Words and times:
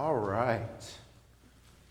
All 0.00 0.16
right. 0.16 0.94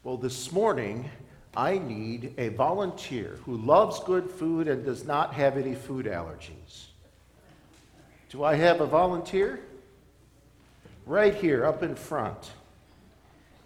Well, 0.04 0.18
this 0.18 0.52
morning, 0.52 1.12
I 1.56 1.78
need 1.78 2.34
a 2.40 2.48
volunteer 2.50 3.38
who 3.46 3.56
loves 3.58 4.00
good 4.00 4.32
food 4.32 4.68
and 4.68 4.84
does 4.84 5.06
not 5.06 5.36
have 5.36 5.58
any 5.58 5.76
food 5.76 6.08
allergies. 6.08 6.88
Do 8.32 8.44
I 8.44 8.56
have 8.56 8.82
a 8.82 8.88
volunteer? 8.88 9.60
Right 11.06 11.36
here, 11.36 11.68
up 11.68 11.84
in 11.84 11.94
front. 11.94 12.50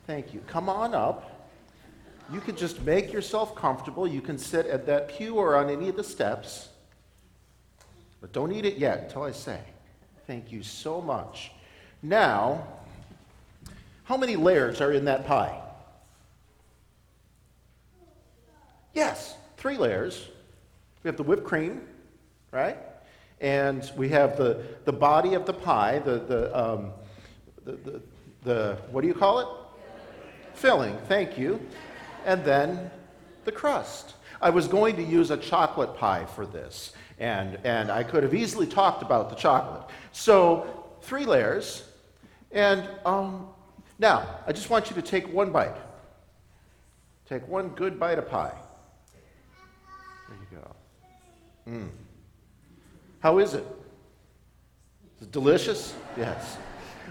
Thank 0.07 0.33
you. 0.33 0.41
Come 0.41 0.67
on 0.67 0.93
up. 0.93 1.49
You 2.29 2.41
can 2.41 2.57
just 2.57 2.81
make 2.81 3.13
yourself 3.13 3.55
comfortable. 3.55 4.05
You 4.05 4.19
can 4.19 4.37
sit 4.37 4.65
at 4.65 4.85
that 4.87 5.07
pew 5.07 5.35
or 5.35 5.55
on 5.55 5.69
any 5.69 5.87
of 5.87 5.95
the 5.95 6.03
steps. 6.03 6.67
But 8.19 8.33
don't 8.33 8.51
eat 8.51 8.65
it 8.65 8.75
yet 8.75 9.03
until 9.03 9.23
I 9.23 9.31
say. 9.31 9.61
Thank 10.27 10.51
you 10.51 10.63
so 10.63 10.99
much. 10.99 11.53
Now, 12.01 12.67
how 14.03 14.17
many 14.17 14.35
layers 14.35 14.81
are 14.81 14.91
in 14.91 15.05
that 15.05 15.25
pie? 15.25 15.59
Yes, 18.93 19.35
three 19.57 19.77
layers. 19.77 20.27
We 21.03 21.07
have 21.07 21.17
the 21.17 21.23
whipped 21.23 21.45
cream, 21.45 21.81
right? 22.51 22.77
And 23.41 23.89
we 23.97 24.09
have 24.09 24.37
the, 24.37 24.63
the 24.85 24.93
body 24.93 25.33
of 25.33 25.45
the 25.45 25.53
pie, 25.53 25.99
the, 25.99 26.19
the, 26.19 26.57
um, 26.57 26.91
the, 27.65 27.71
the, 27.71 28.01
the, 28.43 28.77
what 28.91 29.01
do 29.01 29.07
you 29.07 29.13
call 29.13 29.39
it? 29.39 29.47
Filling, 30.53 30.97
thank 31.07 31.37
you. 31.37 31.59
And 32.25 32.43
then 32.45 32.91
the 33.45 33.51
crust. 33.51 34.13
I 34.41 34.49
was 34.49 34.67
going 34.67 34.95
to 34.97 35.03
use 35.03 35.31
a 35.31 35.37
chocolate 35.37 35.95
pie 35.95 36.25
for 36.25 36.45
this, 36.45 36.93
and, 37.19 37.57
and 37.63 37.89
I 37.89 38.03
could 38.03 38.23
have 38.23 38.33
easily 38.33 38.67
talked 38.67 39.01
about 39.01 39.29
the 39.29 39.35
chocolate. 39.35 39.89
So, 40.11 40.85
three 41.01 41.25
layers. 41.25 41.83
And 42.51 42.87
um, 43.05 43.47
now, 43.99 44.27
I 44.47 44.51
just 44.51 44.69
want 44.69 44.89
you 44.89 44.95
to 44.95 45.01
take 45.01 45.31
one 45.33 45.51
bite. 45.51 45.75
Take 47.27 47.47
one 47.47 47.69
good 47.69 47.99
bite 47.99 48.17
of 48.17 48.29
pie. 48.29 48.53
There 50.29 50.37
you 50.51 50.57
go. 50.57 50.75
Mm. 51.71 51.89
How 53.19 53.39
is 53.39 53.53
it? 53.53 53.65
Is 55.17 55.27
it 55.27 55.31
delicious? 55.31 55.93
Yes. 56.17 56.57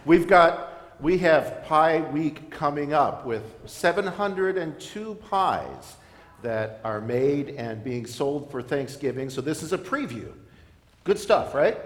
We've 0.04 0.26
got 0.26 0.98
we 1.00 1.18
have 1.18 1.64
Pie 1.64 2.00
Week 2.12 2.48
coming 2.50 2.92
up 2.92 3.26
with 3.26 3.42
702 3.66 5.14
pies 5.16 5.96
that 6.42 6.80
are 6.84 7.00
made 7.00 7.50
and 7.50 7.82
being 7.82 8.06
sold 8.06 8.50
for 8.52 8.62
Thanksgiving. 8.62 9.28
So 9.28 9.40
this 9.40 9.64
is 9.64 9.72
a 9.72 9.78
preview. 9.78 10.32
Good 11.02 11.18
stuff, 11.18 11.54
right? 11.54 11.76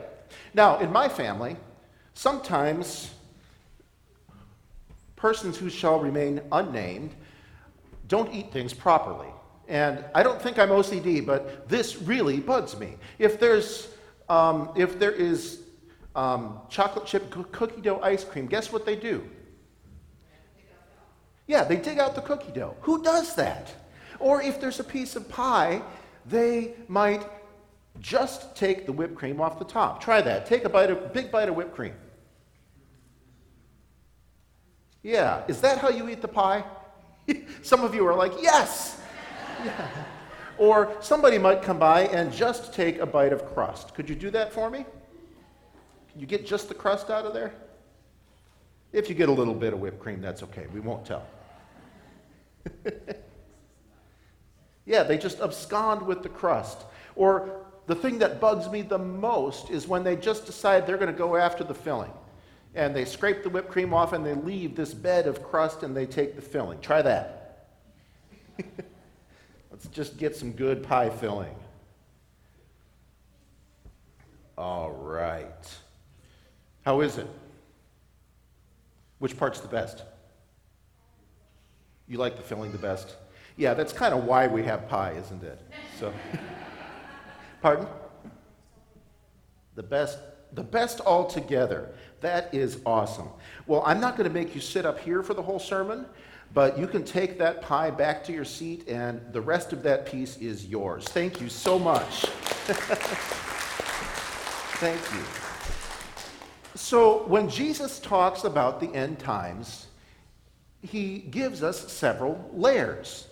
Now, 0.53 0.79
in 0.81 0.93
my 0.93 1.09
family, 1.09 1.57
sometimes 2.13 3.11
persons 5.17 5.57
who 5.57 5.69
shall 5.69 5.99
remain 5.99 6.41
unnamed 6.53 7.15
don't 8.09 8.33
eat 8.33 8.53
things 8.53 8.73
properly. 8.73 9.29
And 9.69 10.05
I 10.15 10.23
don't 10.23 10.41
think 10.41 10.59
I'm 10.59 10.69
OCD, 10.69 11.25
but 11.27 11.69
this 11.69 12.01
really 12.01 12.39
bugs 12.39 12.79
me. 12.79 12.97
If 13.19 13.41
there's 13.41 13.89
um, 14.29 14.71
if 14.77 14.99
there 14.99 15.13
is 15.13 15.63
um, 16.15 16.61
chocolate 16.69 17.07
chip 17.07 17.31
cookie 17.53 17.81
dough 17.81 18.01
ice 18.03 18.25
cream, 18.25 18.47
guess 18.47 18.73
what 18.73 18.87
they 18.87 18.97
do? 18.97 19.29
Yeah, 21.47 21.65
they 21.65 21.77
dig 21.77 21.99
out 21.99 22.15
the 22.15 22.23
cookie 22.23 22.53
dough. 22.53 22.77
Who 22.83 23.03
does 23.03 23.35
that? 23.37 23.75
Or 24.19 24.43
if 24.43 24.61
there's 24.61 24.81
a 24.81 24.85
piece 24.85 25.15
of 25.15 25.29
pie, 25.29 25.83
they 26.25 26.75
might 26.89 27.25
just 28.01 28.57
take 28.57 28.87
the 28.87 28.93
whipped 28.93 29.15
cream 29.15 29.41
off 29.41 29.59
the 29.59 29.65
top. 29.65 30.03
Try 30.03 30.21
that. 30.23 30.47
Take 30.47 30.65
a 30.65 30.69
bite 30.69 30.91
of 30.91 31.13
big 31.13 31.31
bite 31.31 31.49
of 31.49 31.55
whipped 31.55 31.75
cream. 31.75 31.95
Yeah, 35.03 35.45
is 35.49 35.61
that 35.61 35.79
how 35.79 35.89
you 35.89 36.09
eat 36.09 36.23
the 36.23 36.29
pie? 36.29 36.65
Some 37.63 37.83
of 37.85 37.95
you 37.95 38.07
are 38.07 38.15
like, 38.15 38.33
yes. 38.41 39.01
Yeah. 39.65 39.89
Or 40.59 40.97
somebody 41.01 41.37
might 41.37 41.61
come 41.61 41.79
by 41.79 42.07
and 42.07 42.33
just 42.33 42.73
take 42.73 42.99
a 42.99 43.05
bite 43.05 43.35
of 43.35 43.45
crust. 43.45 43.93
Could 43.95 44.09
you 44.09 44.15
do 44.15 44.31
that 44.31 44.55
for 44.55 44.71
me? 44.71 44.87
Can 46.11 46.21
you 46.21 46.27
get 46.27 46.47
just 46.47 46.69
the 46.71 46.75
crust 46.75 47.11
out 47.11 47.27
of 47.27 47.35
there? 47.35 47.53
If 48.91 49.11
you 49.11 49.15
get 49.15 49.29
a 49.29 49.33
little 49.33 49.53
bit 49.53 49.75
of 49.75 49.81
whipped 49.81 49.99
cream, 49.99 50.23
that's 50.23 50.43
okay. 50.45 50.67
We 50.73 50.81
won't 50.81 51.05
tell. 51.05 51.27
yeah, 54.87 55.03
they 55.03 55.19
just 55.19 55.41
abscond 55.41 56.01
with 56.01 56.23
the 56.23 56.31
crust. 56.31 56.79
Or 57.17 57.67
the 57.87 57.95
thing 57.95 58.19
that 58.21 58.41
bugs 58.41 58.71
me 58.71 58.81
the 58.81 58.97
most 58.97 59.69
is 59.71 59.87
when 59.87 60.05
they 60.05 60.17
just 60.17 60.47
decide 60.47 60.87
they're 60.87 60.97
going 60.97 61.13
to 61.13 61.19
go 61.19 61.37
after 61.37 61.65
the 61.65 61.75
filling. 61.75 62.13
And 62.77 62.95
they 62.95 63.05
scrape 63.07 63.43
the 63.43 63.49
whipped 63.49 63.71
cream 63.71 63.93
off 63.93 64.13
and 64.13 64.25
they 64.25 64.35
leave 64.35 64.77
this 64.77 64.95
bed 64.95 65.27
of 65.27 65.43
crust 65.43 65.83
and 65.83 65.97
they 65.97 66.07
take 66.07 66.37
the 66.37 66.43
filling. 66.43 66.79
Try 66.81 67.03
that. 67.03 67.69
Let's 69.71 69.89
just 69.89 70.19
get 70.19 70.37
some 70.37 70.53
good 70.53 70.83
pie 70.83 71.11
filling. 71.11 71.55
All 74.59 74.91
right. 74.91 75.75
How 76.85 77.01
is 77.01 77.19
it? 77.19 77.27
Which 79.19 79.37
part's 79.37 79.61
the 79.61 79.69
best? 79.69 80.03
You 82.09 82.19
like 82.19 82.37
the 82.37 82.43
filling 82.43 82.73
the 82.73 82.79
best? 82.79 83.17
Yeah, 83.57 83.75
that's 83.75 83.93
kind 83.93 84.15
of 84.15 84.25
why 84.25 84.47
we 84.47 84.63
have 84.65 84.87
pie, 84.87 85.13
isn't 85.13 85.43
it? 85.43 85.61
So, 85.99 86.13
pardon? 87.63 87.87
The 89.75 89.83
best, 89.83 90.19
the 90.53 90.63
best 90.63 91.01
altogether. 91.01 91.95
That 92.21 92.55
is 92.55 92.81
awesome. 92.87 93.29
Well, 93.67 93.83
I'm 93.85 94.01
not 94.01 94.17
going 94.17 94.29
to 94.29 94.35
make 94.35 94.55
you 94.55 94.61
sit 94.61 94.87
up 94.87 94.99
here 94.99 95.23
for 95.23 95.35
the 95.35 95.43
whole 95.43 95.59
sermon, 95.59 96.07
but 96.55 96.79
you 96.79 96.87
can 96.87 97.05
take 97.05 97.39
that 97.39 97.61
pie 97.63 97.91
back 97.91 98.25
to 98.25 98.33
your 98.33 98.45
seat, 98.45 98.89
and 98.89 99.21
the 99.33 99.41
rest 99.41 99.73
of 99.73 99.83
that 99.83 100.07
piece 100.07 100.37
is 100.39 100.67
yours. 100.67 101.05
Thank 101.09 101.41
you 101.41 101.49
so 101.49 101.79
much. 101.79 102.27
Thank 104.79 105.01
you. 105.13 105.23
So, 106.75 107.27
when 107.27 107.49
Jesus 107.49 107.99
talks 107.99 108.45
about 108.45 108.81
the 108.81 108.95
end 108.95 109.19
times, 109.19 109.87
he 110.83 111.19
gives 111.19 111.63
us 111.63 111.91
several 111.91 112.51
layers. 112.53 113.27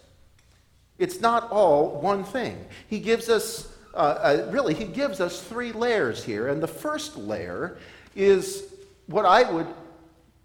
It's 0.98 1.20
not 1.20 1.50
all 1.50 2.00
one 2.00 2.25
thing. 2.25 2.64
He 2.88 2.98
gives 3.00 3.28
us, 3.28 3.73
uh, 3.94 4.44
uh, 4.47 4.50
really, 4.50 4.75
he 4.75 4.84
gives 4.84 5.21
us 5.21 5.41
three 5.41 5.72
layers 5.72 6.25
here. 6.25 6.49
And 6.49 6.62
the 6.62 6.69
first 6.69 7.16
layer 7.16 7.78
is 8.15 8.75
what 9.06 9.25
I 9.25 9.50
would, 9.50 9.66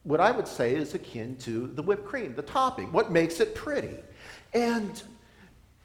what 0.04 0.20
I 0.20 0.32
would 0.32 0.48
say 0.48 0.76
is 0.76 0.94
akin 0.94 1.36
to 1.38 1.68
the 1.68 1.82
whipped 1.82 2.06
cream, 2.06 2.36
the 2.36 2.42
topping, 2.42 2.92
what 2.92 3.12
makes 3.12 3.40
it 3.40 3.56
pretty. 3.56 3.96
And 4.54 5.02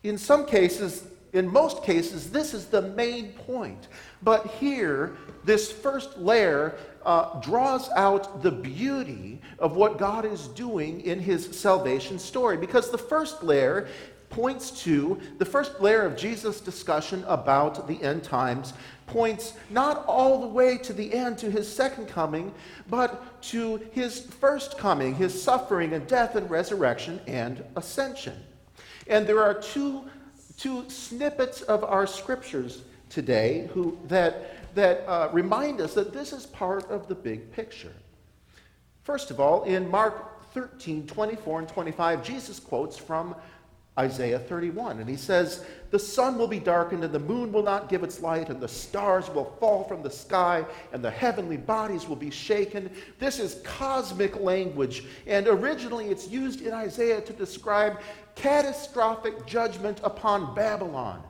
in 0.03 0.19
some 0.19 0.47
cases, 0.47 1.05
in 1.33 1.49
most 1.49 1.83
cases, 1.83 2.31
this 2.31 2.55
is 2.55 2.67
the 2.67 2.83
main 2.83 3.33
point. 3.33 3.89
But 4.23 4.47
here, 4.47 5.17
this 5.43 5.73
first 5.73 6.17
layer 6.17 6.77
uh, 7.05 7.41
draws 7.41 7.91
out 7.91 8.43
the 8.43 8.53
beauty 8.53 9.41
of 9.59 9.75
what 9.75 9.99
God 9.99 10.25
is 10.25 10.47
doing 10.49 11.01
in 11.01 11.19
his 11.19 11.59
salvation 11.59 12.19
story. 12.19 12.57
Because 12.57 12.91
the 12.91 12.99
first 12.99 13.43
layer 13.43 13.89
points 14.31 14.71
to 14.83 15.21
the 15.39 15.45
first 15.45 15.81
layer 15.81 16.03
of 16.03 16.17
Jesus' 16.17 16.61
discussion 16.61 17.25
about 17.27 17.87
the 17.87 18.03
end 18.03 18.25
times, 18.25 18.73
points 19.07 19.55
not 19.71 20.05
all 20.07 20.41
the 20.41 20.47
way 20.47 20.79
to 20.79 20.93
the 20.93 21.13
end, 21.13 21.39
to 21.39 21.51
his 21.51 21.73
second 21.73 22.09
coming, 22.09 22.53
but 22.89 23.41
to 23.43 23.77
his 23.93 24.21
first 24.21 24.79
coming, 24.79 25.15
his 25.15 25.41
suffering 25.41 25.93
and 25.93 26.07
death 26.07 26.37
and 26.37 26.51
resurrection 26.51 27.21
and 27.27 27.63
ascension. 27.77 28.35
And 29.07 29.27
there 29.27 29.43
are 29.43 29.55
two 29.55 30.05
two 30.57 30.89
snippets 30.89 31.63
of 31.63 31.85
our 31.85 32.07
scriptures 32.07 32.83
today 33.09 33.69
who, 33.73 33.99
that, 34.09 34.75
that 34.75 35.05
uh, 35.09 35.29
remind 35.33 35.81
us 35.81 35.95
that 35.95 36.13
this 36.13 36.33
is 36.33 36.47
part 36.47 36.89
of 36.91 37.09
the 37.09 37.15
big 37.15 37.53
picture. 37.53 37.93
First 39.03 39.31
of 39.31 39.41
all, 39.41 39.65
in 39.65 39.91
Mark 39.91 40.53
13, 40.53 41.07
24 41.07 41.59
and 41.61 41.69
25, 41.69 42.25
Jesus 42.25 42.61
quotes 42.61 42.97
from 42.97 43.35
Isaiah 43.99 44.41
31. 44.41 44.99
And 44.99 45.09
he 45.09 45.17
says, 45.17 45.65
The 45.91 45.99
sun 45.99 46.37
will 46.37 46.49
be 46.49 46.59
darkened, 46.59 47.05
and 47.05 47.15
the 47.15 47.21
moon 47.21 47.53
will 47.53 47.63
not 47.63 47.89
give 47.89 48.03
its 48.03 48.21
light, 48.21 48.49
and 48.49 48.61
the 48.61 48.69
stars 48.69 49.31
will 49.31 49.57
fall 49.61 49.85
from 49.85 50.03
the 50.03 50.11
sky, 50.11 50.65
and 50.93 51.05
the 51.05 51.11
heavenly 51.11 51.57
bodies 51.57 52.09
will 52.09 52.17
be 52.17 52.31
shaken. 52.31 52.91
This 53.19 53.39
is 53.39 53.61
cosmic 53.63 54.41
language. 54.41 55.05
And 55.27 55.47
originally, 55.47 56.09
it's 56.09 56.29
used 56.29 56.63
in 56.63 56.73
Isaiah 56.73 57.21
to 57.21 57.33
describe 57.33 58.01
catastrophic 58.35 59.47
judgment 59.47 60.01
upon 60.03 60.55
Babylon. 60.55 61.23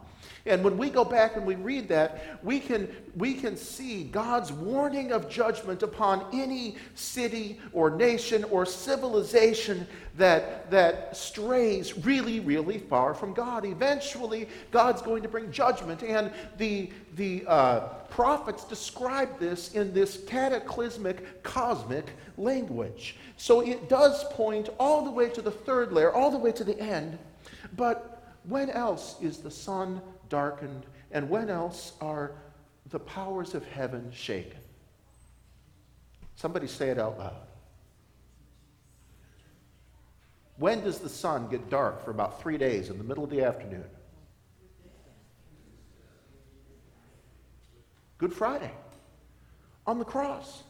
And 0.46 0.62
when 0.62 0.76
we 0.76 0.90
go 0.90 1.06
back 1.06 1.36
and 1.36 1.46
we 1.46 1.54
read 1.54 1.88
that, 1.88 2.38
we 2.42 2.60
can, 2.60 2.94
we 3.16 3.32
can 3.32 3.56
see 3.56 4.04
God's 4.04 4.52
warning 4.52 5.10
of 5.10 5.30
judgment 5.30 5.82
upon 5.82 6.26
any 6.34 6.76
city 6.94 7.58
or 7.72 7.90
nation 7.90 8.44
or 8.44 8.66
civilization 8.66 9.86
that, 10.18 10.70
that 10.70 11.16
strays 11.16 11.96
really, 12.04 12.40
really 12.40 12.78
far 12.78 13.14
from 13.14 13.32
God. 13.32 13.64
Eventually, 13.64 14.46
God's 14.70 15.00
going 15.00 15.22
to 15.22 15.30
bring 15.30 15.50
judgment. 15.50 16.02
And 16.02 16.30
the, 16.58 16.90
the 17.16 17.44
uh, 17.48 17.80
prophets 18.10 18.64
describe 18.64 19.38
this 19.38 19.72
in 19.72 19.94
this 19.94 20.24
cataclysmic, 20.26 21.42
cosmic 21.42 22.10
language. 22.36 23.16
So 23.38 23.60
it 23.60 23.88
does 23.88 24.24
point 24.24 24.68
all 24.78 25.02
the 25.04 25.10
way 25.10 25.30
to 25.30 25.40
the 25.40 25.50
third 25.50 25.90
layer, 25.90 26.12
all 26.12 26.30
the 26.30 26.38
way 26.38 26.52
to 26.52 26.64
the 26.64 26.78
end. 26.78 27.18
But 27.78 28.10
when 28.46 28.68
else 28.68 29.16
is 29.22 29.38
the 29.38 29.50
sun 29.50 30.02
darkened, 30.34 30.84
and 31.12 31.30
when 31.30 31.48
else 31.48 31.92
are 32.00 32.32
the 32.90 32.98
powers 32.98 33.54
of 33.54 33.64
heaven 33.64 34.10
shaken? 34.12 34.58
Somebody 36.34 36.66
say 36.66 36.88
it 36.88 36.98
out 36.98 37.20
loud. 37.20 37.46
When 40.56 40.80
does 40.80 40.98
the 40.98 41.08
sun 41.08 41.48
get 41.50 41.70
dark 41.70 42.04
for 42.04 42.10
about 42.10 42.42
three 42.42 42.58
days 42.58 42.90
in 42.90 42.98
the 42.98 43.04
middle 43.04 43.22
of 43.22 43.30
the 43.30 43.44
afternoon? 43.44 43.84
Good 48.18 48.32
Friday 48.32 48.72
on 49.86 50.00
the 50.00 50.04
cross. 50.04 50.64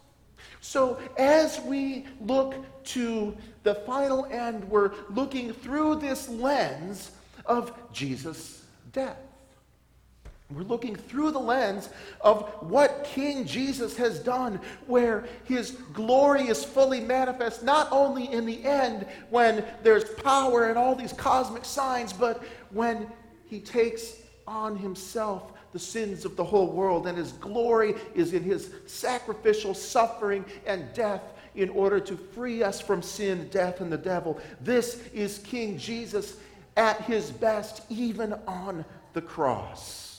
So, 0.60 1.00
as 1.16 1.58
we 1.62 2.04
look 2.20 2.54
to 2.88 3.34
the 3.62 3.76
final 3.76 4.26
end, 4.26 4.62
we're 4.64 4.92
looking 5.08 5.54
through 5.54 5.94
this 6.00 6.28
lens 6.28 7.12
of 7.46 7.72
Jesus' 7.94 8.62
death. 8.92 9.23
We're 10.50 10.62
looking 10.62 10.94
through 10.94 11.30
the 11.30 11.38
lens 11.40 11.88
of 12.20 12.48
what 12.60 13.04
King 13.04 13.46
Jesus 13.46 13.96
has 13.96 14.18
done, 14.18 14.60
where 14.86 15.24
his 15.44 15.72
glory 15.94 16.48
is 16.48 16.62
fully 16.62 17.00
manifest, 17.00 17.62
not 17.62 17.88
only 17.90 18.30
in 18.30 18.44
the 18.44 18.62
end 18.64 19.06
when 19.30 19.64
there's 19.82 20.04
power 20.04 20.68
and 20.68 20.76
all 20.76 20.94
these 20.94 21.14
cosmic 21.14 21.64
signs, 21.64 22.12
but 22.12 22.42
when 22.70 23.10
he 23.46 23.58
takes 23.58 24.16
on 24.46 24.76
himself 24.76 25.52
the 25.72 25.78
sins 25.78 26.24
of 26.24 26.36
the 26.36 26.44
whole 26.44 26.70
world. 26.70 27.06
And 27.06 27.16
his 27.16 27.32
glory 27.32 27.94
is 28.14 28.34
in 28.34 28.42
his 28.42 28.70
sacrificial 28.86 29.74
suffering 29.74 30.44
and 30.66 30.92
death 30.92 31.22
in 31.54 31.70
order 31.70 32.00
to 32.00 32.16
free 32.16 32.62
us 32.62 32.80
from 32.80 33.00
sin, 33.00 33.48
death, 33.50 33.80
and 33.80 33.90
the 33.90 33.98
devil. 33.98 34.38
This 34.60 35.00
is 35.14 35.38
King 35.38 35.78
Jesus 35.78 36.36
at 36.76 37.00
his 37.02 37.30
best, 37.30 37.82
even 37.88 38.34
on 38.46 38.84
the 39.14 39.22
cross. 39.22 40.13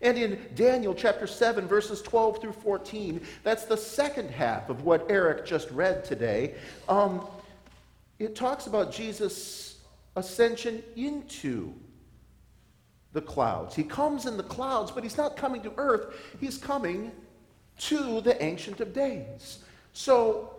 And 0.00 0.16
in 0.16 0.38
Daniel 0.54 0.94
chapter 0.94 1.26
7, 1.26 1.66
verses 1.66 2.02
12 2.02 2.40
through 2.40 2.52
14, 2.52 3.20
that's 3.42 3.64
the 3.64 3.76
second 3.76 4.30
half 4.30 4.70
of 4.70 4.84
what 4.84 5.06
Eric 5.10 5.44
just 5.44 5.70
read 5.70 6.04
today. 6.04 6.54
Um, 6.88 7.26
it 8.18 8.36
talks 8.36 8.66
about 8.66 8.92
Jesus' 8.92 9.78
ascension 10.16 10.82
into 10.96 11.74
the 13.12 13.20
clouds. 13.20 13.74
He 13.74 13.82
comes 13.82 14.26
in 14.26 14.36
the 14.36 14.42
clouds, 14.42 14.90
but 14.90 15.02
he's 15.02 15.16
not 15.16 15.36
coming 15.36 15.62
to 15.62 15.72
earth, 15.76 16.14
he's 16.40 16.58
coming 16.58 17.10
to 17.78 18.20
the 18.20 18.40
Ancient 18.42 18.80
of 18.80 18.92
Days. 18.92 19.60
So, 19.92 20.54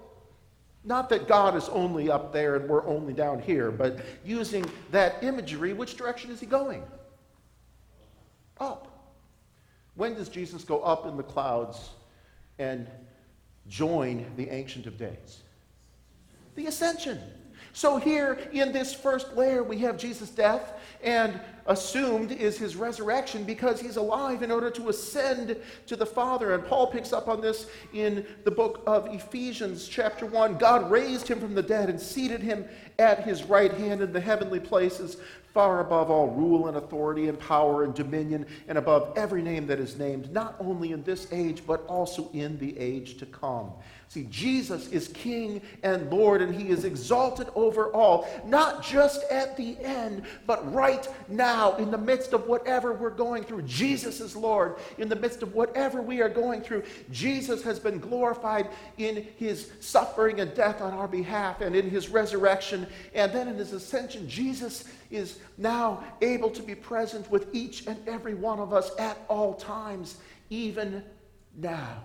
not 0.84 1.10
that 1.10 1.28
God 1.28 1.56
is 1.56 1.68
only 1.70 2.10
up 2.10 2.32
there 2.32 2.56
and 2.56 2.68
we're 2.68 2.86
only 2.86 3.14
down 3.14 3.42
here, 3.42 3.70
but 3.70 4.00
using 4.26 4.66
that 4.92 5.22
imagery, 5.24 5.74
which 5.74 5.98
direction 5.98 6.32
is 6.32 6.40
he 6.40 6.46
going? 6.46 6.84
Up. 8.60 8.89
When 10.00 10.14
does 10.14 10.30
Jesus 10.30 10.64
go 10.64 10.80
up 10.80 11.06
in 11.08 11.18
the 11.18 11.24
clouds 11.24 11.90
and 12.58 12.88
join 13.68 14.26
the 14.38 14.48
Ancient 14.50 14.86
of 14.86 14.98
Days? 14.98 15.42
The 16.56 16.68
ascension. 16.68 17.20
So, 17.74 17.98
here 17.98 18.40
in 18.52 18.72
this 18.72 18.94
first 18.94 19.36
layer, 19.36 19.64
we 19.64 19.80
have 19.80 19.98
Jesus' 19.98 20.30
death, 20.30 20.74
and 21.04 21.40
assumed 21.70 22.32
is 22.32 22.58
his 22.58 22.76
resurrection 22.76 23.44
because 23.44 23.80
he's 23.80 23.96
alive 23.96 24.42
in 24.42 24.52
order 24.52 24.72
to 24.72 24.90
ascend 24.90 25.56
to 25.86 25.96
the 25.96 26.06
Father. 26.06 26.54
And 26.56 26.66
Paul 26.66 26.88
picks 26.88 27.14
up 27.14 27.28
on 27.28 27.42
this 27.42 27.68
in 27.94 28.26
the 28.44 28.52
book 28.52 28.82
of 28.88 29.08
Ephesians, 29.14 29.88
chapter 29.88 30.26
1. 30.26 30.58
God 30.58 30.90
raised 30.90 31.28
him 31.28 31.40
from 31.40 31.54
the 31.54 31.62
dead 31.62 31.90
and 31.90 32.02
seated 32.02 32.42
him 32.42 32.66
at 32.98 33.24
his 33.24 33.44
right 33.44 33.72
hand 33.72 34.02
in 34.02 34.12
the 34.12 34.20
heavenly 34.20 34.60
places, 34.60 35.18
far 35.54 35.80
above 35.80 36.10
all 36.10 36.28
rule 36.30 36.68
and 36.68 36.78
authority 36.78 37.30
and 37.30 37.40
power 37.40 37.84
and 37.84 37.94
dominion, 37.94 38.46
and 38.68 38.78
above 38.78 39.14
every 39.16 39.42
name 39.42 39.68
that 39.68 39.80
is 39.80 39.98
named, 39.98 40.32
not 40.32 40.56
only 40.60 40.92
in 40.92 41.04
this 41.04 41.28
age, 41.32 41.64
but 41.68 41.86
also 41.88 42.30
in 42.34 42.58
the 42.58 42.78
age 42.80 43.18
to 43.18 43.26
come. 43.28 43.72
See, 44.10 44.26
Jesus 44.32 44.88
is 44.88 45.10
King 45.10 45.62
and 45.84 46.12
Lord, 46.12 46.42
and 46.42 46.54
He 46.54 46.70
is 46.70 46.84
exalted 46.84 47.48
over 47.54 47.94
all, 47.94 48.28
not 48.44 48.82
just 48.82 49.22
at 49.30 49.56
the 49.56 49.78
end, 49.82 50.24
but 50.48 50.74
right 50.74 51.08
now, 51.28 51.76
in 51.76 51.92
the 51.92 51.98
midst 52.00 52.34
of 52.34 52.48
whatever 52.48 52.92
we're 52.92 53.12
going 53.12 53.44
through. 53.44 53.62
Jesus 53.62 54.20
is 54.20 54.36
Lord 54.36 54.78
in 54.98 55.10
the 55.10 55.16
midst 55.16 55.44
of 55.44 55.54
whatever 55.54 56.02
we 56.02 56.22
are 56.22 56.30
going 56.30 56.62
through. 56.62 56.82
Jesus 57.12 57.62
has 57.62 57.78
been 57.78 58.00
glorified 58.00 58.70
in 58.98 59.28
His 59.38 59.72
suffering 59.80 60.40
and 60.40 60.56
death 60.56 60.82
on 60.82 60.92
our 60.92 61.08
behalf, 61.08 61.62
and 61.62 61.76
in 61.76 61.88
His 61.88 62.10
resurrection, 62.10 62.88
and 63.14 63.32
then 63.32 63.48
in 63.48 63.58
His 63.58 63.74
ascension. 63.74 64.28
Jesus 64.28 64.86
is 65.12 65.38
now 65.60 66.04
able 66.24 66.50
to 66.50 66.64
be 66.64 66.74
present 66.74 67.30
with 67.30 67.54
each 67.54 67.86
and 67.86 67.96
every 68.08 68.34
one 68.34 68.58
of 68.58 68.74
us 68.74 68.90
at 68.98 69.20
all 69.28 69.54
times, 69.54 70.18
even 70.50 71.04
now. 71.56 72.02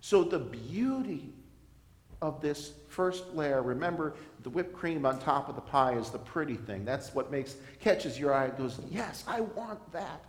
So 0.00 0.24
the 0.24 0.40
beauty 0.40 1.32
of 2.24 2.40
this 2.40 2.72
first 2.88 3.34
layer. 3.34 3.62
Remember, 3.62 4.14
the 4.44 4.48
whipped 4.48 4.72
cream 4.72 5.04
on 5.04 5.18
top 5.18 5.50
of 5.50 5.56
the 5.56 5.60
pie 5.60 5.92
is 5.92 6.08
the 6.08 6.18
pretty 6.18 6.54
thing. 6.54 6.82
That's 6.82 7.14
what 7.14 7.30
makes 7.30 7.56
catches 7.80 8.18
your 8.18 8.32
eye 8.32 8.46
and 8.46 8.56
goes, 8.56 8.80
"Yes, 8.90 9.24
I 9.26 9.42
want 9.42 9.92
that." 9.92 10.24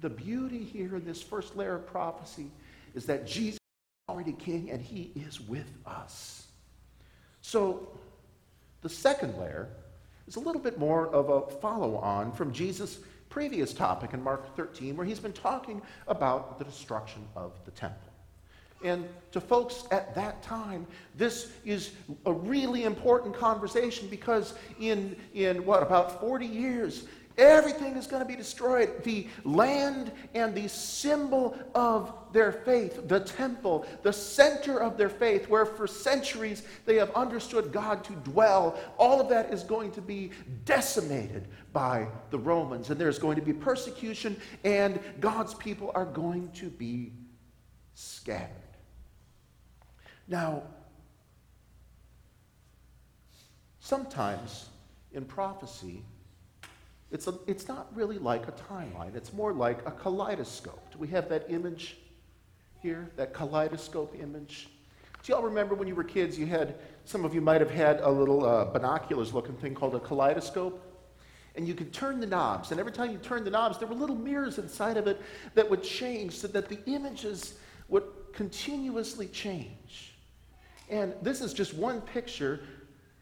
The 0.00 0.10
beauty 0.10 0.62
here 0.62 0.94
in 0.96 1.06
this 1.06 1.22
first 1.22 1.56
layer 1.56 1.76
of 1.76 1.86
prophecy 1.86 2.50
is 2.94 3.06
that 3.06 3.26
Jesus 3.26 3.54
is 3.54 4.10
already 4.10 4.34
king 4.34 4.70
and 4.70 4.82
he 4.82 5.10
is 5.14 5.40
with 5.40 5.72
us. 5.86 6.46
So, 7.40 7.98
the 8.82 8.90
second 8.90 9.38
layer 9.38 9.70
is 10.26 10.36
a 10.36 10.40
little 10.40 10.60
bit 10.60 10.78
more 10.78 11.08
of 11.08 11.30
a 11.30 11.50
follow 11.60 11.96
on 11.96 12.30
from 12.32 12.52
Jesus' 12.52 12.98
previous 13.30 13.72
topic 13.72 14.12
in 14.12 14.22
Mark 14.22 14.54
13, 14.54 14.96
where 14.98 15.06
he's 15.06 15.18
been 15.18 15.32
talking 15.32 15.80
about 16.06 16.58
the 16.58 16.64
destruction 16.64 17.26
of 17.34 17.52
the 17.64 17.70
temple. 17.70 18.07
And 18.82 19.08
to 19.32 19.40
folks 19.40 19.84
at 19.90 20.14
that 20.14 20.42
time, 20.42 20.86
this 21.16 21.50
is 21.64 21.92
a 22.26 22.32
really 22.32 22.84
important 22.84 23.34
conversation 23.34 24.08
because 24.08 24.54
in, 24.80 25.16
in 25.34 25.64
what, 25.64 25.82
about 25.82 26.20
40 26.20 26.46
years, 26.46 27.06
everything 27.36 27.96
is 27.96 28.06
going 28.06 28.22
to 28.22 28.28
be 28.28 28.36
destroyed. 28.36 29.02
The 29.02 29.26
land 29.44 30.12
and 30.34 30.54
the 30.54 30.68
symbol 30.68 31.56
of 31.74 32.12
their 32.32 32.52
faith, 32.52 33.08
the 33.08 33.20
temple, 33.20 33.86
the 34.02 34.12
center 34.12 34.80
of 34.80 34.96
their 34.96 35.08
faith, 35.08 35.48
where 35.48 35.66
for 35.66 35.86
centuries 35.86 36.62
they 36.84 36.96
have 36.96 37.10
understood 37.12 37.72
God 37.72 38.04
to 38.04 38.12
dwell, 38.12 38.78
all 38.98 39.20
of 39.20 39.28
that 39.30 39.52
is 39.52 39.62
going 39.62 39.92
to 39.92 40.02
be 40.02 40.30
decimated 40.64 41.48
by 41.72 42.08
the 42.30 42.38
Romans. 42.38 42.90
And 42.90 43.00
there's 43.00 43.18
going 43.18 43.36
to 43.36 43.42
be 43.42 43.52
persecution, 43.52 44.36
and 44.64 45.00
God's 45.20 45.54
people 45.54 45.90
are 45.94 46.04
going 46.04 46.50
to 46.52 46.70
be 46.70 47.12
scattered. 47.94 48.67
Now, 50.28 50.62
sometimes 53.80 54.68
in 55.12 55.24
prophecy, 55.24 56.02
it's, 57.10 57.26
a, 57.26 57.34
it's 57.46 57.66
not 57.66 57.86
really 57.94 58.18
like 58.18 58.46
a 58.46 58.52
timeline. 58.52 59.16
It's 59.16 59.32
more 59.32 59.54
like 59.54 59.78
a 59.86 59.90
kaleidoscope. 59.90 60.92
Do 60.92 60.98
we 60.98 61.08
have 61.08 61.30
that 61.30 61.46
image 61.48 61.96
here, 62.82 63.10
that 63.16 63.32
kaleidoscope 63.32 64.14
image? 64.20 64.68
Do 65.22 65.32
y'all 65.32 65.42
remember 65.42 65.74
when 65.74 65.88
you 65.88 65.94
were 65.94 66.04
kids, 66.04 66.38
you 66.38 66.46
had, 66.46 66.74
some 67.06 67.24
of 67.24 67.34
you 67.34 67.40
might 67.40 67.62
have 67.62 67.70
had 67.70 68.00
a 68.00 68.10
little 68.10 68.44
uh, 68.44 68.66
binoculars 68.66 69.32
looking 69.32 69.56
thing 69.56 69.74
called 69.74 69.94
a 69.94 70.00
kaleidoscope? 70.00 70.84
And 71.56 71.66
you 71.66 71.74
could 71.74 71.92
turn 71.92 72.20
the 72.20 72.26
knobs, 72.26 72.70
and 72.70 72.78
every 72.78 72.92
time 72.92 73.10
you 73.10 73.18
turned 73.18 73.44
the 73.44 73.50
knobs, 73.50 73.78
there 73.78 73.88
were 73.88 73.94
little 73.94 74.14
mirrors 74.14 74.58
inside 74.58 74.96
of 74.96 75.08
it 75.08 75.20
that 75.54 75.68
would 75.68 75.82
change 75.82 76.34
so 76.34 76.46
that 76.48 76.68
the 76.68 76.78
images 76.86 77.54
would 77.88 78.04
continuously 78.32 79.26
change. 79.26 80.17
And 80.90 81.14
this 81.22 81.40
is 81.40 81.52
just 81.52 81.74
one 81.74 82.00
picture 82.00 82.60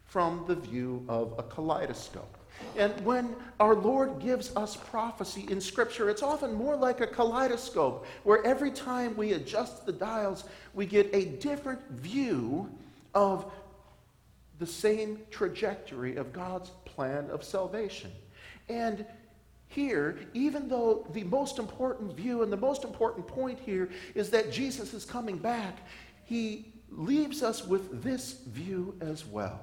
from 0.05 0.45
the 0.47 0.55
view 0.55 1.03
of 1.07 1.33
a 1.37 1.43
kaleidoscope. 1.43 2.37
And 2.75 2.93
when 3.05 3.35
our 3.59 3.75
Lord 3.75 4.19
gives 4.19 4.55
us 4.55 4.75
prophecy 4.75 5.45
in 5.49 5.61
Scripture, 5.61 6.09
it's 6.09 6.23
often 6.23 6.53
more 6.53 6.75
like 6.75 7.01
a 7.01 7.07
kaleidoscope, 7.07 8.05
where 8.23 8.43
every 8.45 8.71
time 8.71 9.15
we 9.15 9.33
adjust 9.33 9.85
the 9.85 9.91
dials, 9.91 10.45
we 10.73 10.85
get 10.85 11.13
a 11.13 11.25
different 11.25 11.81
view 11.91 12.69
of 13.13 13.51
the 14.59 14.65
same 14.65 15.19
trajectory 15.29 16.15
of 16.15 16.33
God's 16.33 16.71
plan 16.85 17.29
of 17.29 17.43
salvation. 17.43 18.11
And 18.69 19.05
here, 19.67 20.17
even 20.33 20.67
though 20.67 21.05
the 21.13 21.23
most 21.25 21.59
important 21.59 22.15
view 22.15 22.41
and 22.41 22.51
the 22.51 22.57
most 22.57 22.83
important 22.83 23.27
point 23.27 23.59
here 23.59 23.89
is 24.15 24.29
that 24.31 24.51
Jesus 24.51 24.93
is 24.93 25.05
coming 25.05 25.37
back, 25.37 25.77
he 26.23 26.73
leaves 26.89 27.43
us 27.43 27.65
with 27.65 28.03
this 28.03 28.33
view 28.47 28.95
as 29.01 29.25
well. 29.25 29.59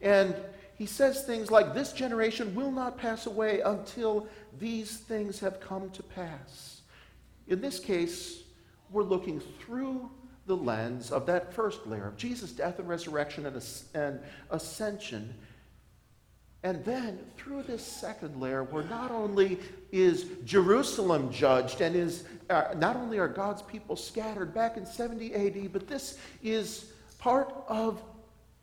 And 0.00 0.34
he 0.74 0.86
says 0.86 1.24
things 1.24 1.50
like, 1.50 1.74
This 1.74 1.92
generation 1.92 2.54
will 2.54 2.72
not 2.72 2.98
pass 2.98 3.26
away 3.26 3.60
until 3.60 4.26
these 4.58 4.96
things 4.96 5.38
have 5.40 5.60
come 5.60 5.90
to 5.90 6.02
pass. 6.02 6.80
In 7.48 7.60
this 7.60 7.78
case, 7.78 8.42
we're 8.90 9.02
looking 9.02 9.40
through 9.40 10.10
the 10.46 10.56
lens 10.56 11.12
of 11.12 11.26
that 11.26 11.54
first 11.54 11.86
layer 11.86 12.06
of 12.06 12.16
Jesus' 12.16 12.52
death 12.52 12.78
and 12.78 12.88
resurrection 12.88 13.46
and, 13.94 14.20
ascension 14.50 15.34
and 16.64 16.84
then 16.84 17.18
through 17.36 17.64
this 17.64 17.84
second 17.84 18.40
layer, 18.40 18.62
where 18.62 18.84
not 18.84 19.10
only 19.10 19.58
is 19.90 20.26
Jerusalem 20.44 21.32
judged 21.32 21.80
and 21.80 21.96
is 21.96 22.24
uh, 22.50 22.74
not 22.76 22.96
only 22.96 23.18
are 23.18 23.28
God's 23.28 23.62
people 23.62 23.96
scattered 23.96 24.54
back 24.54 24.76
in 24.76 24.86
70 24.86 25.34
AD, 25.34 25.72
but 25.72 25.88
this 25.88 26.18
is 26.42 26.92
part 27.18 27.52
of 27.66 28.00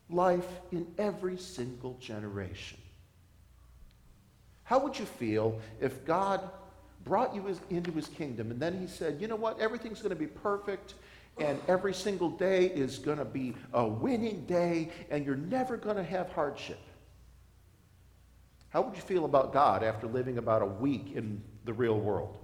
life 0.10 0.48
in 0.72 0.88
every 0.98 1.38
single 1.38 1.98
generation. 2.00 2.78
How 4.64 4.80
would 4.80 4.98
you 4.98 5.06
feel 5.06 5.60
if 5.82 6.06
God 6.06 6.42
brought 7.04 7.36
you 7.36 7.44
into 7.70 7.92
his 7.92 8.08
kingdom 8.08 8.52
and 8.52 8.60
then 8.60 8.80
he 8.80 8.88
said, 8.88 9.20
you 9.20 9.28
know 9.28 9.36
what, 9.36 9.60
everything's 9.60 10.00
going 10.00 10.12
to 10.12 10.16
be 10.16 10.28
perfect 10.28 10.94
and 11.38 11.60
every 11.68 11.94
single 11.94 12.30
day 12.30 12.66
is 12.68 12.98
going 13.00 13.18
to 13.18 13.26
be 13.26 13.56
a 13.74 13.86
winning 13.86 14.46
day 14.46 14.90
and 15.10 15.26
you're 15.26 15.36
never 15.36 15.76
going 15.76 15.96
to 15.96 16.04
have 16.04 16.32
hardship? 16.32 16.80
How 18.70 18.82
would 18.82 18.96
you 18.96 19.02
feel 19.02 19.26
about 19.26 19.52
God 19.52 19.84
after 19.84 20.08
living 20.08 20.38
about 20.38 20.62
a 20.62 20.66
week 20.66 21.14
in 21.16 21.42
the 21.66 21.74
real 21.74 22.00
world? 22.00 22.38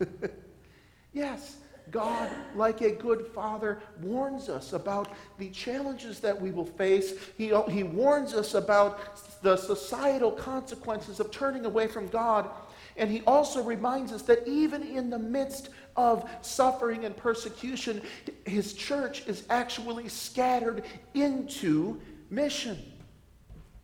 yes, 1.12 1.56
God, 1.90 2.30
like 2.54 2.80
a 2.80 2.90
good 2.90 3.26
father, 3.28 3.80
warns 4.00 4.48
us 4.48 4.72
about 4.72 5.12
the 5.38 5.50
challenges 5.50 6.20
that 6.20 6.40
we 6.40 6.50
will 6.50 6.66
face. 6.66 7.14
He, 7.36 7.52
uh, 7.52 7.62
he 7.68 7.84
warns 7.84 8.34
us 8.34 8.54
about 8.54 9.42
the 9.42 9.56
societal 9.56 10.32
consequences 10.32 11.20
of 11.20 11.30
turning 11.30 11.64
away 11.64 11.86
from 11.86 12.08
God. 12.08 12.50
And 12.96 13.10
he 13.10 13.22
also 13.22 13.62
reminds 13.62 14.12
us 14.12 14.22
that 14.22 14.46
even 14.48 14.82
in 14.82 15.10
the 15.10 15.18
midst 15.18 15.70
of 15.96 16.28
suffering 16.42 17.04
and 17.04 17.16
persecution, 17.16 18.02
his 18.44 18.72
church 18.72 19.26
is 19.26 19.44
actually 19.48 20.08
scattered 20.08 20.84
into 21.14 22.00
mission. 22.30 22.78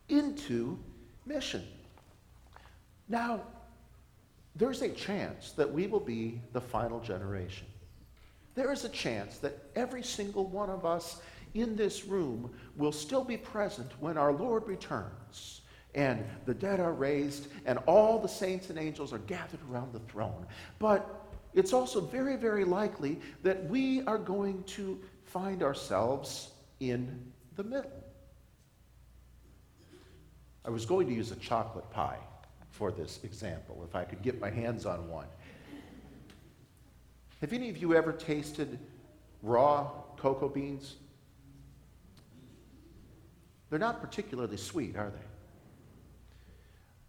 Into 0.09 0.79
mission. 1.27 1.63
Now, 3.09 3.41
there's 4.55 4.81
a 4.81 4.89
chance 4.89 5.51
that 5.51 5.71
we 5.71 5.87
will 5.87 5.99
be 5.99 6.41
the 6.53 6.61
final 6.61 6.99
generation. 6.99 7.67
There 8.55 8.71
is 8.71 8.85
a 8.85 8.89
chance 8.89 9.37
that 9.39 9.57
every 9.75 10.01
single 10.01 10.47
one 10.47 10.69
of 10.69 10.85
us 10.85 11.21
in 11.53 11.75
this 11.75 12.05
room 12.05 12.51
will 12.75 12.91
still 12.91 13.23
be 13.23 13.37
present 13.37 13.91
when 13.99 14.17
our 14.17 14.31
Lord 14.31 14.67
returns 14.67 15.61
and 15.95 16.23
the 16.45 16.53
dead 16.53 16.79
are 16.79 16.93
raised 16.93 17.47
and 17.65 17.79
all 17.87 18.19
the 18.19 18.27
saints 18.27 18.69
and 18.69 18.77
angels 18.77 19.13
are 19.13 19.19
gathered 19.19 19.59
around 19.69 19.93
the 19.93 19.99
throne. 19.99 20.45
But 20.79 21.27
it's 21.53 21.73
also 21.73 22.01
very, 22.01 22.35
very 22.35 22.65
likely 22.65 23.19
that 23.43 23.65
we 23.65 24.03
are 24.03 24.17
going 24.17 24.63
to 24.63 24.99
find 25.25 25.63
ourselves 25.63 26.51
in 26.79 27.31
the 27.55 27.63
middle. 27.63 27.96
I 30.67 30.69
was 30.69 30.85
going 30.85 31.07
to 31.07 31.13
use 31.13 31.31
a 31.31 31.37
chocolate 31.37 31.89
pie 31.91 32.19
for 32.71 32.91
this 32.91 33.21
example, 33.23 33.81
if 33.87 33.95
I 33.95 34.03
could 34.03 34.21
get 34.21 34.39
my 34.41 34.49
hands 34.49 34.85
on 34.85 35.07
one. 35.09 35.25
Have 37.39 37.53
any 37.53 37.69
of 37.69 37.77
you 37.77 37.95
ever 37.95 38.11
tasted 38.11 38.77
raw 39.41 39.89
cocoa 40.17 40.49
beans? 40.49 40.95
They're 43.69 43.79
not 43.79 44.01
particularly 44.01 44.57
sweet, 44.57 44.97
are 44.97 45.09
they? 45.09 45.25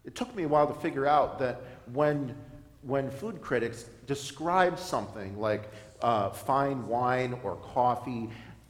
It 0.05 0.15
took 0.15 0.33
me 0.35 0.43
a 0.43 0.47
while 0.47 0.67
to 0.67 0.79
figure 0.79 1.05
out 1.05 1.37
that 1.39 1.61
when, 1.91 2.35
when 2.81 3.11
food 3.11 3.41
critics 3.41 3.85
describe 4.07 4.79
something 4.79 5.37
like 5.37 5.69
uh, 6.01 6.29
fine 6.29 6.87
wine 6.87 7.37
or 7.43 7.57
coffee 7.57 8.29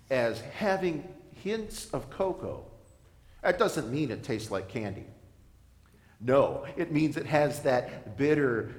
as 0.10 0.42
having 0.42 1.08
hints 1.44 1.90
of 1.94 2.10
cocoa, 2.10 2.66
that 3.42 3.58
doesn't 3.58 3.92
mean 3.92 4.12
it 4.12 4.24
tastes 4.24 4.52
like 4.52 4.68
candy. 4.68 5.06
No, 6.22 6.66
it 6.76 6.92
means 6.92 7.16
it 7.16 7.26
has 7.26 7.62
that 7.62 8.18
bitter, 8.18 8.76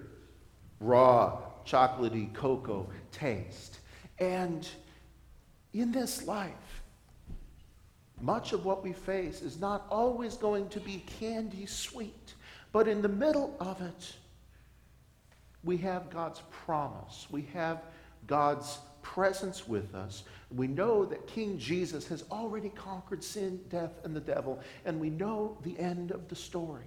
raw, 0.79 1.39
chocolatey 1.65 2.33
cocoa 2.35 2.89
taste. 3.13 3.79
And 4.19 4.69
in 5.73 5.93
this 5.93 6.27
life, 6.27 6.83
much 8.21 8.53
of 8.53 8.67
what 8.67 8.83
we 8.83 8.93
face 8.93 9.41
is 9.41 9.59
not 9.59 9.87
always 9.91 10.37
going 10.37 10.69
to 10.69 10.81
be 10.81 11.03
candy 11.19 11.65
sweet, 11.65 12.35
but 12.73 12.87
in 12.87 13.01
the 13.01 13.09
middle 13.09 13.57
of 13.61 13.81
it, 13.81 14.15
we 15.65 15.79
have 15.79 16.11
God's 16.11 16.43
promise. 16.51 17.27
We 17.31 17.43
have 17.55 17.83
God's 18.27 18.79
presence 19.03 19.67
with 19.67 19.95
us. 19.95 20.25
We 20.55 20.67
know 20.67 21.05
that 21.05 21.27
King 21.27 21.59
Jesus 21.59 22.07
has 22.09 22.25
already 22.31 22.71
conquered 22.71 23.23
sin, 23.23 23.61
death, 23.69 23.93
and 24.05 24.15
the 24.15 24.21
devil, 24.21 24.61
and 24.85 24.99
we 24.99 25.11
know 25.11 25.57
the 25.63 25.79
end 25.79 26.11
of 26.11 26.29
the 26.29 26.35
story. 26.35 26.87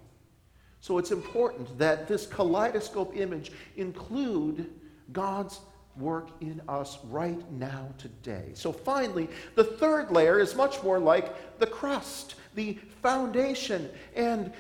So 0.82 0.98
it's 0.98 1.12
important 1.12 1.78
that 1.78 2.10
this 2.10 2.26
kaleidoscope 2.28 3.16
image 3.16 3.52
include 3.78 4.70
God's 5.14 5.62
work 5.96 6.30
in 6.42 6.62
us 6.68 6.98
right 7.06 7.50
now 7.52 7.88
today. 7.98 8.52
So 8.54 8.74
finally, 8.74 9.30
the 9.56 9.64
third 9.64 10.12
layer 10.12 10.40
is 10.40 10.56
much 10.56 10.84
more 10.84 11.00
like 11.00 11.60
the 11.60 11.68
crust, 11.68 12.36
the 12.56 12.80
foundation, 13.02 13.90
and 14.16 14.52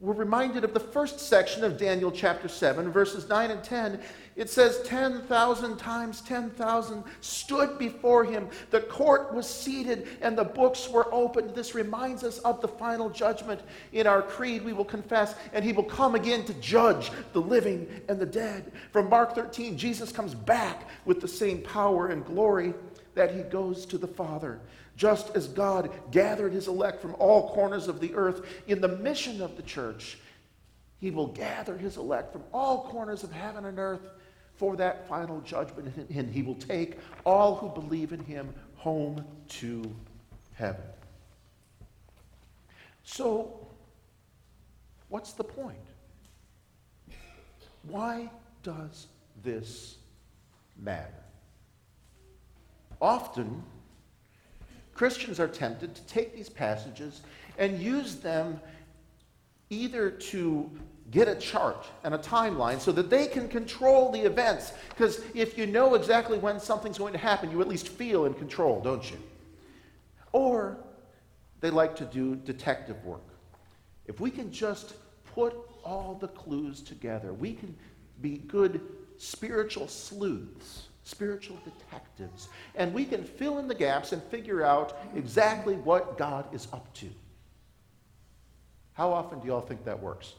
we're 0.00 0.14
reminded 0.14 0.64
of 0.64 0.72
the 0.72 0.80
first 0.80 1.20
section 1.20 1.62
of 1.62 1.76
Daniel 1.76 2.10
chapter 2.10 2.48
7, 2.48 2.90
verses 2.90 3.28
9 3.28 3.50
and 3.50 3.62
10. 3.62 4.00
It 4.34 4.48
says, 4.48 4.80
10,000 4.86 5.76
times 5.76 6.22
10,000 6.22 7.04
stood 7.20 7.78
before 7.78 8.24
him. 8.24 8.48
The 8.70 8.80
court 8.80 9.34
was 9.34 9.46
seated 9.46 10.08
and 10.22 10.38
the 10.38 10.44
books 10.44 10.88
were 10.88 11.12
opened. 11.12 11.54
This 11.54 11.74
reminds 11.74 12.24
us 12.24 12.38
of 12.38 12.62
the 12.62 12.68
final 12.68 13.10
judgment. 13.10 13.60
In 13.92 14.06
our 14.06 14.22
creed, 14.22 14.64
we 14.64 14.72
will 14.72 14.86
confess, 14.86 15.34
and 15.52 15.62
he 15.62 15.72
will 15.74 15.84
come 15.84 16.14
again 16.14 16.44
to 16.46 16.54
judge 16.54 17.10
the 17.34 17.42
living 17.42 17.86
and 18.08 18.18
the 18.18 18.24
dead. 18.24 18.72
From 18.92 19.10
Mark 19.10 19.34
13, 19.34 19.76
Jesus 19.76 20.12
comes 20.12 20.34
back 20.34 20.88
with 21.04 21.20
the 21.20 21.28
same 21.28 21.60
power 21.60 22.08
and 22.08 22.24
glory 22.24 22.72
that 23.14 23.34
he 23.34 23.42
goes 23.42 23.84
to 23.84 23.98
the 23.98 24.08
Father. 24.08 24.60
Just 25.00 25.34
as 25.34 25.48
God 25.48 25.90
gathered 26.10 26.52
his 26.52 26.68
elect 26.68 27.00
from 27.00 27.16
all 27.18 27.54
corners 27.54 27.88
of 27.88 28.00
the 28.00 28.14
earth 28.14 28.44
in 28.66 28.82
the 28.82 28.98
mission 28.98 29.40
of 29.40 29.56
the 29.56 29.62
church, 29.62 30.18
he 30.98 31.10
will 31.10 31.28
gather 31.28 31.78
his 31.78 31.96
elect 31.96 32.34
from 32.34 32.42
all 32.52 32.86
corners 32.90 33.24
of 33.24 33.32
heaven 33.32 33.64
and 33.64 33.78
earth 33.78 34.02
for 34.56 34.76
that 34.76 35.08
final 35.08 35.40
judgment, 35.40 35.96
and 36.14 36.30
he 36.30 36.42
will 36.42 36.54
take 36.56 36.98
all 37.24 37.56
who 37.56 37.70
believe 37.70 38.12
in 38.12 38.22
him 38.22 38.52
home 38.76 39.24
to 39.48 39.82
heaven. 40.52 40.84
So, 43.02 43.68
what's 45.08 45.32
the 45.32 45.44
point? 45.44 45.78
Why 47.84 48.28
does 48.62 49.06
this 49.42 49.96
matter? 50.76 51.24
Often, 53.00 53.62
Christians 55.00 55.40
are 55.40 55.48
tempted 55.48 55.94
to 55.94 56.02
take 56.02 56.36
these 56.36 56.50
passages 56.50 57.22
and 57.56 57.80
use 57.80 58.16
them 58.16 58.60
either 59.70 60.10
to 60.10 60.70
get 61.10 61.26
a 61.26 61.36
chart 61.36 61.86
and 62.04 62.12
a 62.12 62.18
timeline 62.18 62.78
so 62.78 62.92
that 62.92 63.08
they 63.08 63.26
can 63.26 63.48
control 63.48 64.12
the 64.12 64.20
events. 64.20 64.74
Because 64.90 65.22
if 65.34 65.56
you 65.56 65.66
know 65.66 65.94
exactly 65.94 66.36
when 66.36 66.60
something's 66.60 66.98
going 66.98 67.14
to 67.14 67.18
happen, 67.18 67.50
you 67.50 67.62
at 67.62 67.66
least 67.66 67.88
feel 67.88 68.26
in 68.26 68.34
control, 68.34 68.82
don't 68.82 69.10
you? 69.10 69.16
Or 70.32 70.76
they 71.62 71.70
like 71.70 71.96
to 71.96 72.04
do 72.04 72.36
detective 72.36 73.02
work. 73.02 73.26
If 74.04 74.20
we 74.20 74.30
can 74.30 74.52
just 74.52 74.96
put 75.34 75.56
all 75.82 76.18
the 76.20 76.28
clues 76.28 76.82
together, 76.82 77.32
we 77.32 77.54
can 77.54 77.74
be 78.20 78.36
good 78.36 78.82
spiritual 79.16 79.88
sleuths 79.88 80.89
spiritual 81.10 81.58
detectives. 81.64 82.48
And 82.76 82.94
we 82.94 83.04
can 83.04 83.24
fill 83.24 83.58
in 83.58 83.66
the 83.66 83.74
gaps 83.74 84.12
and 84.12 84.22
figure 84.24 84.64
out 84.64 84.96
exactly 85.14 85.74
what 85.74 86.16
God 86.16 86.46
is 86.54 86.68
up 86.72 86.92
to. 86.94 87.08
How 88.92 89.12
often 89.12 89.40
do 89.40 89.48
y'all 89.48 89.60
think 89.60 89.84
that 89.84 90.00
works? 90.00 90.34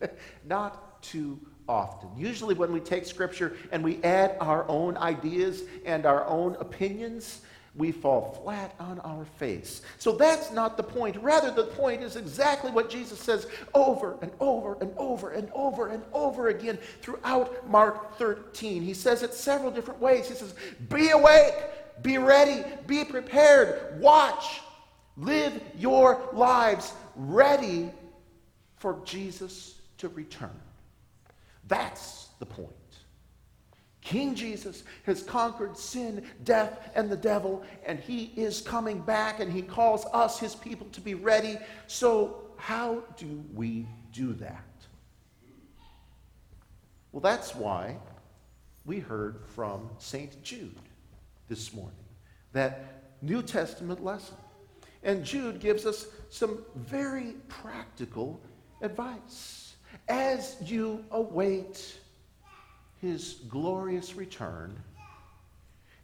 Not 0.46 1.02
too 1.02 1.38
often. 1.68 2.10
Usually, 2.16 2.54
when 2.54 2.72
we 2.72 2.80
take 2.80 3.06
Scripture 3.06 3.56
and 3.72 3.82
we 3.82 4.02
add 4.02 4.36
our 4.40 4.68
own 4.68 4.96
ideas 4.96 5.62
and 5.84 6.06
our 6.06 6.24
own 6.26 6.56
opinions, 6.60 7.40
we 7.76 7.92
fall 7.92 8.40
flat 8.42 8.74
on 8.80 8.98
our 9.00 9.24
face. 9.24 9.82
So 9.98 10.12
that's 10.12 10.50
not 10.50 10.76
the 10.76 10.82
point. 10.82 11.16
Rather, 11.16 11.50
the 11.50 11.64
point 11.64 12.02
is 12.02 12.16
exactly 12.16 12.70
what 12.70 12.90
Jesus 12.90 13.20
says 13.20 13.46
over 13.74 14.18
and 14.22 14.32
over 14.40 14.76
and 14.80 14.92
over 14.96 15.30
and 15.30 15.48
over 15.54 15.88
and 15.88 16.02
over 16.12 16.48
again 16.48 16.78
throughout 17.00 17.68
Mark 17.68 18.18
13. 18.18 18.82
He 18.82 18.94
says 18.94 19.22
it 19.22 19.34
several 19.34 19.70
different 19.70 20.00
ways. 20.00 20.28
He 20.28 20.34
says, 20.34 20.54
Be 20.88 21.10
awake, 21.10 21.54
be 22.02 22.18
ready, 22.18 22.64
be 22.86 23.04
prepared, 23.04 24.00
watch, 24.00 24.62
live 25.16 25.60
your 25.78 26.20
lives 26.32 26.92
ready 27.14 27.90
for 28.76 29.00
Jesus 29.04 29.76
to 29.98 30.08
return. 30.08 30.58
That's 31.68 32.28
the 32.40 32.46
point. 32.46 32.79
King 34.02 34.34
Jesus 34.34 34.84
has 35.04 35.22
conquered 35.22 35.76
sin, 35.76 36.24
death, 36.44 36.90
and 36.94 37.10
the 37.10 37.16
devil, 37.16 37.62
and 37.84 37.98
he 37.98 38.32
is 38.36 38.60
coming 38.60 39.00
back, 39.00 39.40
and 39.40 39.52
he 39.52 39.62
calls 39.62 40.06
us, 40.12 40.38
his 40.38 40.54
people, 40.54 40.86
to 40.92 41.00
be 41.00 41.14
ready. 41.14 41.58
So, 41.86 42.42
how 42.56 43.02
do 43.16 43.44
we 43.54 43.86
do 44.12 44.32
that? 44.34 44.64
Well, 47.12 47.20
that's 47.20 47.54
why 47.54 47.96
we 48.84 49.00
heard 49.00 49.42
from 49.54 49.90
St. 49.98 50.42
Jude 50.42 50.74
this 51.48 51.74
morning, 51.74 51.94
that 52.52 53.02
New 53.22 53.42
Testament 53.42 54.02
lesson. 54.02 54.36
And 55.02 55.24
Jude 55.24 55.60
gives 55.60 55.86
us 55.86 56.06
some 56.28 56.58
very 56.76 57.34
practical 57.48 58.40
advice 58.82 59.74
as 60.08 60.56
you 60.64 61.04
await 61.10 62.00
his 63.00 63.40
glorious 63.48 64.14
return. 64.14 64.76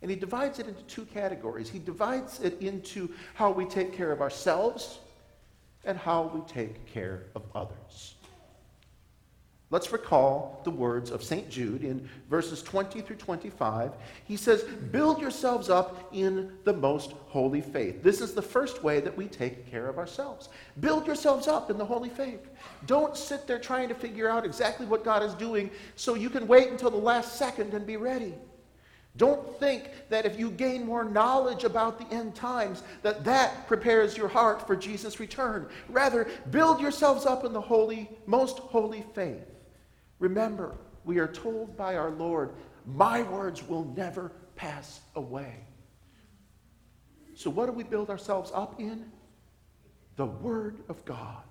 And 0.02 0.10
he 0.10 0.16
divides 0.16 0.58
it 0.58 0.66
into 0.66 0.82
two 0.82 1.04
categories. 1.06 1.68
He 1.68 1.78
divides 1.78 2.40
it 2.40 2.60
into 2.60 3.10
how 3.34 3.50
we 3.50 3.64
take 3.64 3.92
care 3.92 4.12
of 4.12 4.20
ourselves 4.20 4.98
and 5.84 5.96
how 5.96 6.30
we 6.34 6.40
take 6.52 6.86
care 6.86 7.24
of 7.34 7.42
others. 7.54 8.15
Let's 9.68 9.90
recall 9.90 10.60
the 10.62 10.70
words 10.70 11.10
of 11.10 11.24
St. 11.24 11.50
Jude 11.50 11.82
in 11.82 12.08
verses 12.30 12.62
20 12.62 13.00
through 13.00 13.16
25. 13.16 13.90
He 14.24 14.36
says, 14.36 14.62
Build 14.62 15.20
yourselves 15.20 15.68
up 15.68 16.08
in 16.12 16.52
the 16.62 16.72
most 16.72 17.14
holy 17.26 17.60
faith. 17.60 18.00
This 18.00 18.20
is 18.20 18.32
the 18.32 18.42
first 18.42 18.84
way 18.84 19.00
that 19.00 19.16
we 19.16 19.26
take 19.26 19.68
care 19.68 19.88
of 19.88 19.98
ourselves. 19.98 20.50
Build 20.78 21.04
yourselves 21.04 21.48
up 21.48 21.68
in 21.68 21.78
the 21.78 21.84
holy 21.84 22.10
faith. 22.10 22.48
Don't 22.86 23.16
sit 23.16 23.48
there 23.48 23.58
trying 23.58 23.88
to 23.88 23.94
figure 23.96 24.30
out 24.30 24.44
exactly 24.44 24.86
what 24.86 25.04
God 25.04 25.24
is 25.24 25.34
doing 25.34 25.68
so 25.96 26.14
you 26.14 26.30
can 26.30 26.46
wait 26.46 26.68
until 26.68 26.90
the 26.90 26.96
last 26.96 27.36
second 27.36 27.74
and 27.74 27.84
be 27.84 27.96
ready. 27.96 28.34
Don't 29.16 29.58
think 29.58 29.90
that 30.10 30.26
if 30.26 30.38
you 30.38 30.52
gain 30.52 30.86
more 30.86 31.02
knowledge 31.02 31.64
about 31.64 31.98
the 31.98 32.14
end 32.14 32.36
times, 32.36 32.84
that 33.02 33.24
that 33.24 33.66
prepares 33.66 34.16
your 34.16 34.28
heart 34.28 34.64
for 34.64 34.76
Jesus' 34.76 35.18
return. 35.18 35.66
Rather, 35.88 36.28
build 36.52 36.80
yourselves 36.80 37.26
up 37.26 37.44
in 37.44 37.52
the 37.52 37.60
holy, 37.60 38.08
most 38.26 38.58
holy 38.58 39.04
faith. 39.12 39.55
Remember, 40.18 40.74
we 41.04 41.18
are 41.18 41.28
told 41.28 41.76
by 41.76 41.96
our 41.96 42.10
Lord, 42.10 42.50
My 42.86 43.22
words 43.22 43.66
will 43.66 43.84
never 43.96 44.32
pass 44.56 45.00
away. 45.14 45.54
So, 47.34 47.50
what 47.50 47.66
do 47.66 47.72
we 47.72 47.84
build 47.84 48.10
ourselves 48.10 48.50
up 48.54 48.80
in? 48.80 49.10
The 50.16 50.26
Word 50.26 50.78
of 50.88 51.04
God. 51.04 51.42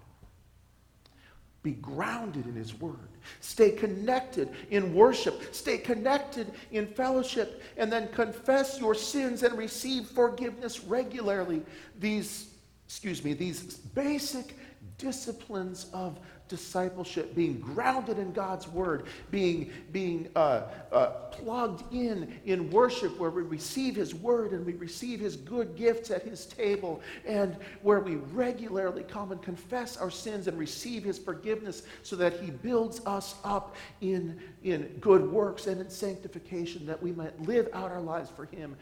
Be 1.62 1.72
grounded 1.74 2.46
in 2.46 2.56
His 2.56 2.80
Word. 2.80 3.10
Stay 3.40 3.72
connected 3.72 4.50
in 4.72 4.94
worship. 4.94 5.54
Stay 5.54 5.78
connected 5.78 6.52
in 6.72 6.88
fellowship. 6.88 7.62
And 7.78 7.92
then 7.92 8.08
confess 8.10 8.80
your 8.80 8.96
sins 8.96 9.44
and 9.44 9.58
receive 9.58 10.08
forgiveness 10.08 10.84
regularly. 10.84 11.64
These, 12.00 12.50
excuse 12.88 13.24
me, 13.24 13.34
these 13.34 13.78
basic 13.78 14.56
disciplines 14.98 15.88
of 15.94 16.20
discipleship, 16.48 17.36
being 17.36 17.60
grounded 17.60 18.20
in 18.20 18.32
God's 18.32 18.68
word, 18.68 19.06
being, 19.32 19.72
being 19.92 20.30
uh, 20.36 20.64
uh, 20.92 21.08
plugged 21.32 21.94
in 21.94 22.40
in 22.46 22.70
worship 22.70 23.18
where 23.20 23.30
we 23.30 23.42
receive 23.42 23.96
his 23.96 24.14
word 24.14 24.52
and 24.52 24.66
we 24.66 24.74
receive 24.74 25.20
his 25.20 25.36
good 25.36 25.76
gifts 25.76 26.12
at 26.12 26.24
his 26.24 26.46
table, 26.46 27.02
and 27.26 27.56
where 27.82 28.00
we 28.00 28.16
regularly 28.16 29.04
come 29.04 29.32
and 29.32 29.42
confess 29.42 29.98
our 29.98 30.12
sins 30.12 30.48
and 30.48 30.58
receive 30.58 31.04
his 31.04 31.18
forgiveness 31.18 31.84
so 32.04 32.16
that 32.16 32.40
he 32.40 32.52
builds 32.52 33.02
us 33.06 33.36
up 33.44 33.76
in, 34.02 34.40
in 34.64 34.84
good 35.00 35.30
works 35.32 35.68
and 35.68 35.82
in 35.82 35.90
sanctification 35.90 36.86
that 36.86 37.02
we 37.02 37.12
might 37.12 37.40
live 37.42 37.68
out 37.74 37.92
our 37.92 38.02
lives 38.02 38.30
for 38.30 38.46
him. 38.46 38.76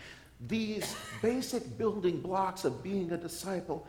These 0.48 0.96
basic 1.22 1.78
building 1.78 2.20
blocks 2.20 2.66
of 2.66 2.84
being 2.84 3.12
a 3.12 3.18
disciple 3.18 3.88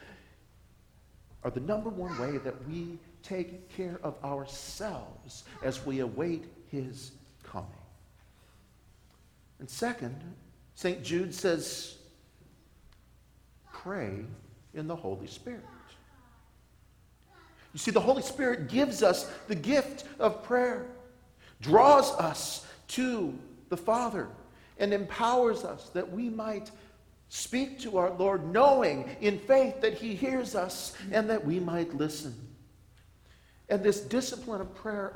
are 1.43 1.51
the 1.51 1.61
number 1.61 1.91
one 1.91 2.17
way 2.19 2.39
that 2.39 2.69
we 2.69 2.99
take 3.25 3.69
care 3.71 3.99
of 4.03 4.23
ourselves 4.23 5.45
as 5.63 5.85
we 5.85 6.01
await 6.01 6.45
his 6.71 7.11
coming. 7.43 7.69
And 9.59 9.69
second, 9.69 10.15
St. 10.75 11.03
Jude 11.03 11.35
says, 11.35 11.97
pray 13.73 14.25
in 14.75 14.87
the 14.87 14.97
Holy 14.97 15.27
Spirit. 15.27 15.65
You 17.73 17.79
see, 17.79 17.91
the 17.91 18.01
Holy 18.01 18.23
Spirit 18.23 18.69
gives 18.69 19.03
us 19.03 19.31
the 19.49 19.55
gift 19.55 20.05
of 20.19 20.45
prayer, 20.45 20.87
draws 21.61 22.13
us 22.13 22.67
to 22.89 23.37
the 23.69 23.77
Father, 23.77 24.29
and 24.79 24.93
empowers 24.93 25.65
us 25.65 25.89
that 25.91 26.11
we 26.11 26.29
might 26.29 26.71
speak 27.29 27.81
to 27.81 27.99
our 27.99 28.11
Lord, 28.11 28.53
knowing 28.53 29.17
in 29.21 29.39
faith 29.39 29.81
that 29.81 29.95
He 29.95 30.15
hears 30.15 30.55
us 30.55 30.95
and 31.11 31.29
that 31.31 31.45
we 31.45 31.59
might 31.59 31.95
listen. 31.95 32.35
And 33.71 33.83
this 33.83 34.01
discipline 34.01 34.61
of 34.61 34.75
prayer 34.75 35.13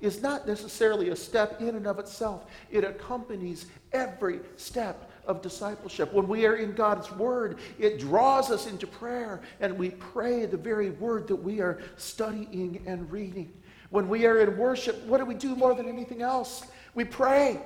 is 0.00 0.22
not 0.22 0.46
necessarily 0.46 1.08
a 1.08 1.16
step 1.16 1.60
in 1.60 1.74
and 1.74 1.86
of 1.86 1.98
itself, 1.98 2.46
it 2.70 2.84
accompanies 2.84 3.66
every 3.92 4.40
step 4.56 5.10
of 5.26 5.42
discipleship. 5.42 6.12
When 6.12 6.28
we 6.28 6.46
are 6.46 6.56
in 6.56 6.72
God's 6.72 7.10
Word, 7.12 7.58
it 7.78 7.98
draws 7.98 8.50
us 8.50 8.66
into 8.66 8.86
prayer, 8.86 9.40
and 9.60 9.76
we 9.76 9.90
pray 9.90 10.46
the 10.46 10.56
very 10.56 10.90
word 10.90 11.28
that 11.28 11.36
we 11.36 11.60
are 11.60 11.80
studying 11.96 12.82
and 12.86 13.10
reading. 13.10 13.52
When 13.90 14.08
we 14.08 14.26
are 14.26 14.38
in 14.40 14.56
worship, 14.56 15.04
what 15.04 15.18
do 15.18 15.24
we 15.24 15.34
do 15.34 15.54
more 15.54 15.74
than 15.74 15.88
anything 15.88 16.22
else? 16.22 16.64
We 16.94 17.04
pray. 17.04 17.60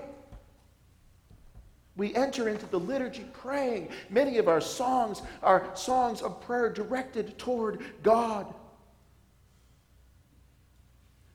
We 1.96 2.14
enter 2.14 2.48
into 2.48 2.66
the 2.66 2.80
liturgy 2.80 3.24
praying. 3.32 3.88
Many 4.10 4.38
of 4.38 4.48
our 4.48 4.60
songs 4.60 5.22
are 5.42 5.70
songs 5.74 6.20
of 6.20 6.40
prayer 6.42 6.70
directed 6.70 7.38
toward 7.38 7.84
God. 8.02 8.52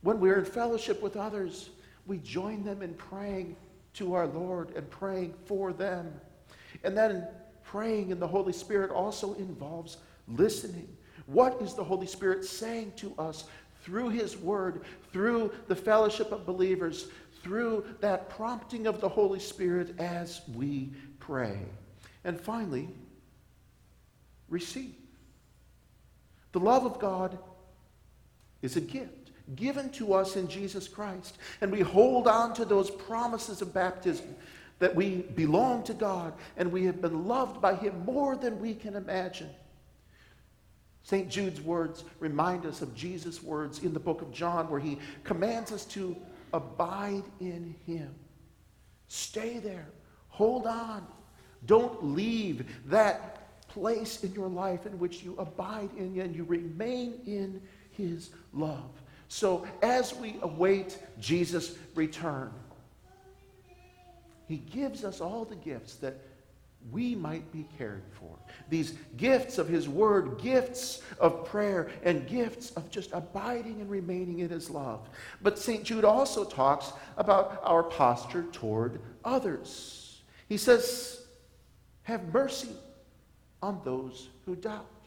When 0.01 0.19
we're 0.19 0.39
in 0.39 0.45
fellowship 0.45 1.01
with 1.01 1.15
others, 1.15 1.69
we 2.07 2.17
join 2.17 2.63
them 2.63 2.81
in 2.81 2.93
praying 2.95 3.55
to 3.93 4.13
our 4.15 4.27
Lord 4.27 4.75
and 4.75 4.89
praying 4.89 5.33
for 5.45 5.73
them. 5.73 6.11
And 6.83 6.97
then 6.97 7.27
praying 7.63 8.09
in 8.09 8.19
the 8.19 8.27
Holy 8.27 8.53
Spirit 8.53 8.91
also 8.91 9.33
involves 9.35 9.97
listening. 10.27 10.87
What 11.27 11.61
is 11.61 11.75
the 11.75 11.83
Holy 11.83 12.07
Spirit 12.07 12.43
saying 12.45 12.93
to 12.97 13.13
us 13.19 13.45
through 13.83 14.09
His 14.09 14.37
Word, 14.37 14.81
through 15.11 15.51
the 15.67 15.75
fellowship 15.75 16.31
of 16.31 16.45
believers, 16.45 17.07
through 17.43 17.85
that 17.99 18.29
prompting 18.29 18.87
of 18.87 19.01
the 19.01 19.09
Holy 19.09 19.39
Spirit 19.39 19.99
as 19.99 20.41
we 20.55 20.93
pray? 21.19 21.59
And 22.23 22.39
finally, 22.39 22.89
receive. 24.49 24.95
The 26.53 26.59
love 26.59 26.85
of 26.85 26.99
God 26.99 27.37
is 28.61 28.75
a 28.75 28.81
gift 28.81 29.20
given 29.55 29.89
to 29.91 30.13
us 30.13 30.35
in 30.35 30.47
Jesus 30.47 30.87
Christ. 30.87 31.37
And 31.61 31.71
we 31.71 31.81
hold 31.81 32.27
on 32.27 32.53
to 32.55 32.65
those 32.65 32.89
promises 32.89 33.61
of 33.61 33.73
baptism 33.73 34.35
that 34.79 34.95
we 34.95 35.17
belong 35.35 35.83
to 35.83 35.93
God 35.93 36.33
and 36.57 36.71
we 36.71 36.85
have 36.85 37.01
been 37.01 37.27
loved 37.27 37.61
by 37.61 37.75
Him 37.75 38.03
more 38.05 38.35
than 38.35 38.59
we 38.59 38.73
can 38.73 38.95
imagine. 38.95 39.49
St. 41.03 41.29
Jude's 41.29 41.61
words 41.61 42.03
remind 42.19 42.65
us 42.65 42.81
of 42.81 42.95
Jesus' 42.95 43.41
words 43.41 43.79
in 43.79 43.93
the 43.93 43.99
book 43.99 44.21
of 44.21 44.31
John, 44.31 44.69
where 44.69 44.79
he 44.79 44.99
commands 45.23 45.71
us 45.71 45.85
to 45.85 46.15
abide 46.53 47.23
in 47.39 47.75
Him. 47.85 48.13
Stay 49.07 49.57
there. 49.57 49.87
Hold 50.29 50.67
on. 50.67 51.05
Don't 51.65 52.03
leave 52.03 52.65
that 52.85 53.67
place 53.67 54.23
in 54.23 54.33
your 54.33 54.49
life 54.49 54.85
in 54.85 54.97
which 54.99 55.23
you 55.23 55.35
abide 55.37 55.89
in 55.97 56.19
and 56.19 56.35
you 56.35 56.43
remain 56.43 57.19
in 57.25 57.61
His 57.91 58.31
love. 58.53 59.00
So 59.31 59.65
as 59.81 60.13
we 60.13 60.35
await 60.41 60.99
Jesus' 61.17 61.77
return, 61.95 62.51
he 64.49 64.57
gives 64.57 65.05
us 65.05 65.21
all 65.21 65.45
the 65.45 65.55
gifts 65.55 65.95
that 65.95 66.19
we 66.91 67.15
might 67.15 67.49
be 67.53 67.65
cared 67.77 68.03
for. 68.11 68.37
These 68.67 68.95
gifts 69.15 69.57
of 69.57 69.69
His 69.69 69.87
Word, 69.87 70.41
gifts 70.41 71.01
of 71.17 71.45
prayer, 71.45 71.91
and 72.03 72.27
gifts 72.27 72.71
of 72.71 72.91
just 72.91 73.13
abiding 73.13 73.79
and 73.79 73.89
remaining 73.89 74.39
in 74.39 74.49
His 74.49 74.69
love. 74.69 75.07
But 75.41 75.57
St. 75.57 75.85
Jude 75.85 76.03
also 76.03 76.43
talks 76.43 76.91
about 77.15 77.61
our 77.63 77.83
posture 77.83 78.43
toward 78.51 78.99
others. 79.23 80.23
He 80.49 80.57
says, 80.57 81.21
Have 82.03 82.33
mercy 82.33 82.75
on 83.63 83.79
those 83.85 84.27
who 84.45 84.57
doubt. 84.57 85.00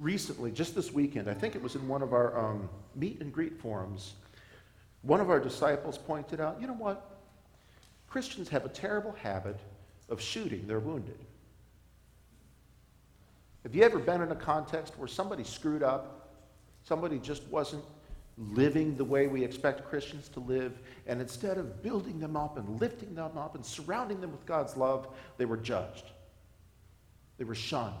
Recently, 0.00 0.50
just 0.50 0.74
this 0.74 0.90
weekend, 0.90 1.28
I 1.28 1.34
think 1.34 1.54
it 1.54 1.62
was 1.62 1.76
in 1.76 1.86
one 1.86 2.00
of 2.00 2.14
our 2.14 2.36
um, 2.38 2.70
meet 2.96 3.20
and 3.20 3.30
greet 3.30 3.60
forums, 3.60 4.14
one 5.02 5.20
of 5.20 5.28
our 5.28 5.38
disciples 5.38 5.98
pointed 5.98 6.40
out 6.40 6.58
you 6.60 6.66
know 6.66 6.72
what? 6.72 7.18
Christians 8.08 8.48
have 8.48 8.64
a 8.64 8.68
terrible 8.68 9.12
habit 9.12 9.58
of 10.08 10.20
shooting 10.20 10.66
their 10.66 10.80
wounded. 10.80 11.18
Have 13.62 13.74
you 13.74 13.82
ever 13.82 13.98
been 13.98 14.22
in 14.22 14.32
a 14.32 14.36
context 14.36 14.98
where 14.98 15.06
somebody 15.06 15.44
screwed 15.44 15.82
up? 15.82 16.30
Somebody 16.82 17.18
just 17.18 17.44
wasn't 17.48 17.84
living 18.38 18.96
the 18.96 19.04
way 19.04 19.26
we 19.26 19.44
expect 19.44 19.86
Christians 19.88 20.28
to 20.30 20.40
live, 20.40 20.78
and 21.06 21.20
instead 21.20 21.58
of 21.58 21.82
building 21.82 22.18
them 22.18 22.36
up 22.36 22.56
and 22.56 22.80
lifting 22.80 23.14
them 23.14 23.36
up 23.36 23.54
and 23.54 23.64
surrounding 23.64 24.20
them 24.20 24.32
with 24.32 24.46
God's 24.46 24.78
love, 24.78 25.08
they 25.36 25.44
were 25.44 25.58
judged. 25.58 26.04
They 27.36 27.44
were 27.44 27.54
shunned. 27.54 27.94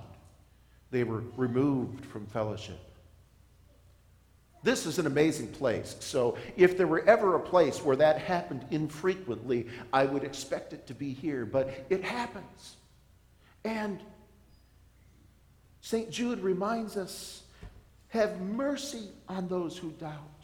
They 0.90 1.04
were 1.04 1.22
removed 1.36 2.04
from 2.04 2.26
fellowship. 2.26 2.78
This 4.62 4.84
is 4.84 4.98
an 4.98 5.06
amazing 5.06 5.48
place. 5.48 5.96
So, 6.00 6.36
if 6.56 6.76
there 6.76 6.86
were 6.86 7.02
ever 7.08 7.34
a 7.34 7.40
place 7.40 7.82
where 7.82 7.96
that 7.96 8.18
happened 8.18 8.66
infrequently, 8.70 9.68
I 9.92 10.04
would 10.04 10.22
expect 10.22 10.74
it 10.74 10.86
to 10.88 10.94
be 10.94 11.14
here. 11.14 11.46
But 11.46 11.86
it 11.88 12.04
happens. 12.04 12.76
And 13.64 14.00
St. 15.80 16.10
Jude 16.10 16.40
reminds 16.40 16.96
us 16.98 17.42
have 18.08 18.40
mercy 18.40 19.08
on 19.28 19.48
those 19.48 19.78
who 19.78 19.92
doubt. 19.92 20.39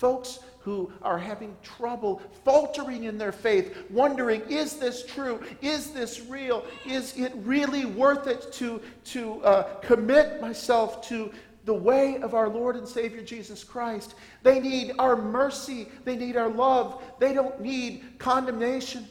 Folks 0.00 0.38
who 0.60 0.90
are 1.02 1.18
having 1.18 1.54
trouble, 1.62 2.22
faltering 2.42 3.04
in 3.04 3.18
their 3.18 3.32
faith, 3.32 3.76
wondering, 3.90 4.40
is 4.48 4.76
this 4.76 5.04
true? 5.04 5.42
Is 5.60 5.90
this 5.90 6.22
real? 6.22 6.64
Is 6.86 7.14
it 7.18 7.32
really 7.36 7.84
worth 7.84 8.26
it 8.26 8.50
to, 8.54 8.80
to 9.04 9.44
uh, 9.44 9.62
commit 9.80 10.40
myself 10.40 11.06
to 11.08 11.30
the 11.66 11.74
way 11.74 12.16
of 12.22 12.32
our 12.32 12.48
Lord 12.48 12.76
and 12.76 12.88
Savior 12.88 13.20
Jesus 13.20 13.62
Christ? 13.62 14.14
They 14.42 14.58
need 14.58 14.94
our 14.98 15.16
mercy. 15.16 15.86
They 16.06 16.16
need 16.16 16.38
our 16.38 16.48
love. 16.48 17.02
They 17.18 17.34
don't 17.34 17.60
need 17.60 18.18
condemnation. 18.18 19.06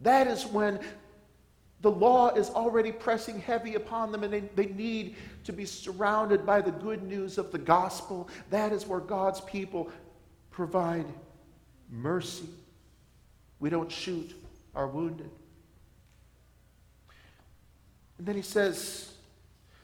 That 0.00 0.26
is 0.26 0.44
when 0.44 0.80
the 1.82 1.90
law 1.90 2.30
is 2.30 2.50
already 2.50 2.90
pressing 2.90 3.40
heavy 3.40 3.74
upon 3.74 4.10
them, 4.10 4.24
and 4.24 4.32
they, 4.32 4.40
they 4.40 4.66
need 4.72 5.16
to 5.44 5.52
be 5.52 5.64
surrounded 5.64 6.46
by 6.46 6.60
the 6.60 6.70
good 6.70 7.02
news 7.02 7.38
of 7.38 7.52
the 7.52 7.58
gospel. 7.58 8.28
That 8.50 8.72
is 8.72 8.86
where 8.86 9.00
God's 9.00 9.40
people 9.42 9.90
provide 10.50 11.06
mercy. 11.90 12.48
We 13.60 13.70
don't 13.70 13.92
shoot 13.92 14.34
our 14.74 14.86
wounded. 14.86 15.30
And 18.18 18.26
then 18.26 18.36
he 18.36 18.42
says, 18.42 19.12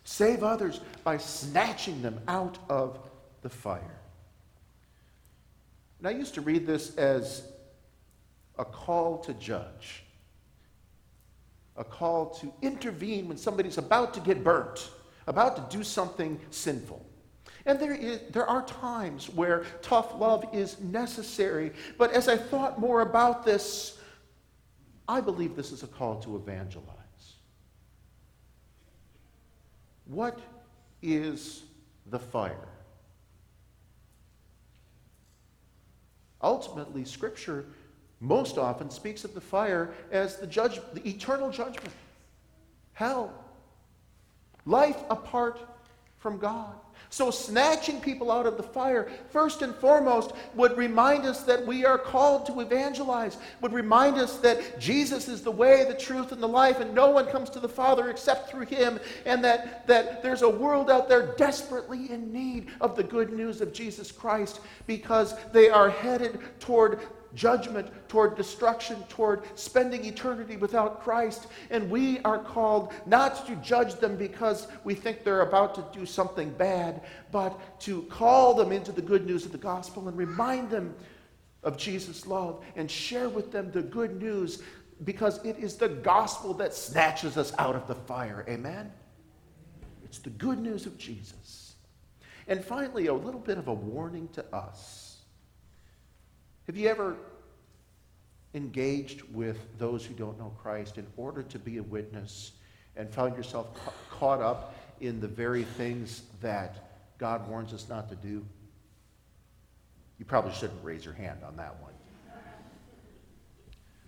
save 0.04 0.42
others 0.42 0.80
by 1.04 1.18
snatching 1.18 2.00
them 2.00 2.20
out 2.26 2.58
of 2.70 2.98
the 3.42 3.50
fire. 3.50 4.00
And 5.98 6.08
I 6.08 6.12
used 6.12 6.34
to 6.34 6.40
read 6.40 6.66
this 6.66 6.96
as 6.96 7.46
a 8.58 8.64
call 8.64 9.18
to 9.18 9.34
judge 9.34 10.04
a 11.76 11.84
call 11.84 12.30
to 12.30 12.52
intervene 12.62 13.28
when 13.28 13.36
somebody's 13.36 13.78
about 13.78 14.14
to 14.14 14.20
get 14.20 14.44
burnt, 14.44 14.90
about 15.26 15.56
to 15.56 15.76
do 15.76 15.82
something 15.82 16.38
sinful. 16.50 17.04
And 17.64 17.78
there, 17.78 17.94
is, 17.94 18.20
there 18.30 18.46
are 18.46 18.64
times 18.66 19.30
where 19.30 19.64
tough 19.82 20.18
love 20.18 20.44
is 20.52 20.80
necessary. 20.80 21.72
But 21.96 22.12
as 22.12 22.28
I 22.28 22.36
thought 22.36 22.80
more 22.80 23.02
about 23.02 23.44
this, 23.44 23.98
I 25.08 25.20
believe 25.20 25.54
this 25.54 25.70
is 25.72 25.82
a 25.82 25.86
call 25.86 26.20
to 26.22 26.36
evangelize. 26.36 26.96
What 30.06 30.40
is 31.02 31.62
the 32.06 32.18
fire? 32.18 32.68
Ultimately, 36.42 37.04
Scripture 37.04 37.66
most 38.22 38.56
often 38.56 38.88
speaks 38.88 39.24
of 39.24 39.34
the 39.34 39.40
fire 39.40 39.90
as 40.12 40.36
the, 40.36 40.46
judge, 40.46 40.80
the 40.94 41.06
eternal 41.06 41.50
judgment, 41.50 41.92
hell, 42.92 43.34
life 44.64 44.98
apart 45.10 45.58
from 46.20 46.38
God. 46.38 46.72
So, 47.10 47.30
snatching 47.30 48.00
people 48.00 48.30
out 48.30 48.46
of 48.46 48.56
the 48.56 48.62
fire, 48.62 49.10
first 49.30 49.60
and 49.60 49.74
foremost, 49.74 50.32
would 50.54 50.78
remind 50.78 51.26
us 51.26 51.42
that 51.42 51.66
we 51.66 51.84
are 51.84 51.98
called 51.98 52.46
to 52.46 52.60
evangelize, 52.60 53.36
would 53.60 53.72
remind 53.72 54.16
us 54.16 54.38
that 54.38 54.78
Jesus 54.78 55.28
is 55.28 55.42
the 55.42 55.50
way, 55.50 55.84
the 55.84 55.92
truth, 55.92 56.32
and 56.32 56.42
the 56.42 56.48
life, 56.48 56.80
and 56.80 56.94
no 56.94 57.10
one 57.10 57.26
comes 57.26 57.50
to 57.50 57.60
the 57.60 57.68
Father 57.68 58.08
except 58.08 58.48
through 58.48 58.66
him, 58.66 58.98
and 59.26 59.44
that, 59.44 59.86
that 59.88 60.22
there's 60.22 60.40
a 60.40 60.48
world 60.48 60.90
out 60.90 61.08
there 61.08 61.34
desperately 61.36 62.10
in 62.10 62.32
need 62.32 62.68
of 62.80 62.96
the 62.96 63.02
good 63.02 63.32
news 63.32 63.60
of 63.60 63.74
Jesus 63.74 64.10
Christ 64.10 64.60
because 64.86 65.34
they 65.52 65.68
are 65.68 65.90
headed 65.90 66.38
toward 66.60 67.00
judgment, 67.34 67.88
toward 68.08 68.36
destruction, 68.36 69.02
toward 69.08 69.42
spending 69.58 70.04
eternity 70.04 70.56
without 70.56 71.02
Christ. 71.02 71.46
And 71.70 71.90
we 71.90 72.20
are 72.20 72.38
called 72.38 72.92
not 73.06 73.46
to 73.46 73.56
judge 73.56 73.94
them 73.94 74.16
because 74.16 74.68
we 74.84 74.94
think 74.94 75.24
they're 75.24 75.42
about 75.42 75.74
to 75.76 75.84
do 75.98 76.06
something 76.06 76.50
bad, 76.50 77.02
but 77.30 77.80
to 77.80 78.02
call 78.02 78.54
them 78.54 78.72
into 78.72 78.92
the 78.92 79.02
good 79.02 79.26
news 79.26 79.44
of 79.46 79.52
the 79.52 79.58
gospel 79.58 80.08
and 80.08 80.16
remind 80.16 80.70
them 80.70 80.94
of 81.62 81.76
Jesus' 81.76 82.26
love 82.26 82.64
and 82.76 82.90
share 82.90 83.28
with 83.28 83.52
them 83.52 83.70
the 83.70 83.82
good 83.82 84.20
news 84.20 84.62
because 85.04 85.44
it 85.44 85.58
is 85.58 85.76
the 85.76 85.88
gospel 85.88 86.54
that 86.54 86.74
snatches 86.74 87.36
us 87.36 87.52
out 87.58 87.74
of 87.74 87.86
the 87.86 87.94
fire. 87.94 88.44
Amen? 88.48 88.92
It's 90.04 90.18
the 90.18 90.30
good 90.30 90.58
news 90.58 90.86
of 90.86 90.98
Jesus. 90.98 91.74
And 92.48 92.64
finally, 92.64 93.06
a 93.06 93.14
little 93.14 93.40
bit 93.40 93.58
of 93.58 93.68
a 93.68 93.74
warning 93.74 94.28
to 94.34 94.44
us. 94.54 95.11
Have 96.66 96.76
you 96.76 96.88
ever 96.88 97.16
engaged 98.54 99.22
with 99.32 99.58
those 99.78 100.04
who 100.04 100.14
don't 100.14 100.38
know 100.38 100.52
Christ 100.62 100.98
in 100.98 101.06
order 101.16 101.42
to 101.42 101.58
be 101.58 101.78
a 101.78 101.82
witness 101.82 102.52
and 102.96 103.10
found 103.10 103.36
yourself 103.36 103.74
ca- 103.74 103.92
caught 104.10 104.40
up 104.40 104.74
in 105.00 105.20
the 105.20 105.28
very 105.28 105.64
things 105.64 106.22
that 106.40 107.16
God 107.18 107.48
warns 107.48 107.72
us 107.72 107.88
not 107.88 108.08
to 108.10 108.14
do? 108.14 108.44
You 110.18 110.24
probably 110.24 110.52
shouldn't 110.52 110.84
raise 110.84 111.04
your 111.04 111.14
hand 111.14 111.40
on 111.44 111.56
that 111.56 111.80
one. 111.80 111.92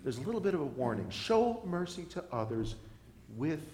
There's 0.04 0.18
a 0.18 0.22
little 0.22 0.40
bit 0.40 0.54
of 0.54 0.60
a 0.60 0.66
warning. 0.66 1.08
Show 1.10 1.60
mercy 1.64 2.04
to 2.10 2.22
others 2.30 2.76
with 3.36 3.66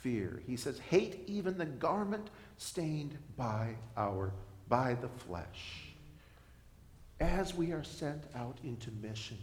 fear. 0.00 0.42
He 0.46 0.56
says, 0.56 0.78
hate 0.80 1.20
even 1.28 1.56
the 1.56 1.64
garment 1.64 2.28
stained 2.58 3.16
by 3.36 3.76
our 3.96 4.32
by 4.68 4.94
the 4.94 5.08
flesh 5.08 5.91
as 7.22 7.54
we 7.54 7.72
are 7.72 7.84
sent 7.84 8.24
out 8.34 8.58
into 8.64 8.90
mission, 9.00 9.38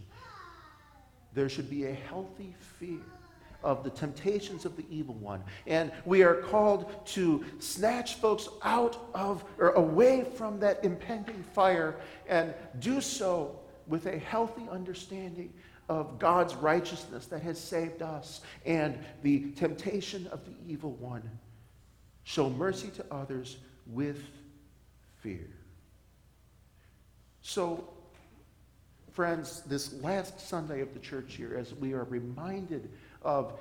there 1.33 1.49
should 1.49 1.69
be 1.69 1.85
a 1.85 1.93
healthy 1.93 2.53
fear 2.77 2.99
of 3.63 3.83
the 3.83 3.89
temptations 3.89 4.65
of 4.65 4.75
the 4.75 4.85
evil 4.89 5.15
one. 5.15 5.41
And 5.65 5.91
we 6.05 6.23
are 6.23 6.35
called 6.35 7.05
to 7.07 7.43
snatch 7.59 8.15
folks 8.15 8.47
out 8.63 8.97
of 9.13 9.43
or 9.57 9.71
away 9.71 10.25
from 10.35 10.59
that 10.59 10.83
impending 10.83 11.43
fire 11.53 11.95
and 12.27 12.53
do 12.79 13.01
so 13.01 13.59
with 13.87 14.05
a 14.05 14.17
healthy 14.17 14.67
understanding 14.71 15.53
of 15.87 16.19
God's 16.19 16.55
righteousness 16.55 17.25
that 17.27 17.41
has 17.41 17.59
saved 17.59 18.01
us 18.01 18.41
and 18.65 18.97
the 19.23 19.51
temptation 19.51 20.27
of 20.27 20.45
the 20.45 20.53
evil 20.71 20.91
one. 20.91 21.27
Show 22.23 22.49
mercy 22.49 22.89
to 22.89 23.05
others 23.11 23.57
with 23.87 24.21
fear. 25.21 25.47
So, 27.49 27.83
friends, 29.11 29.63
this 29.65 29.91
last 30.03 30.39
Sunday 30.39 30.81
of 30.81 30.93
the 30.93 30.99
church 30.99 31.39
year, 31.39 31.57
as 31.57 31.73
we 31.73 31.93
are 31.93 32.03
reminded 32.03 32.91
of 33.23 33.53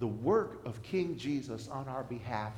the 0.00 0.06
work 0.06 0.60
of 0.66 0.82
King 0.82 1.16
Jesus 1.16 1.66
on 1.68 1.88
our 1.88 2.02
behalf 2.02 2.52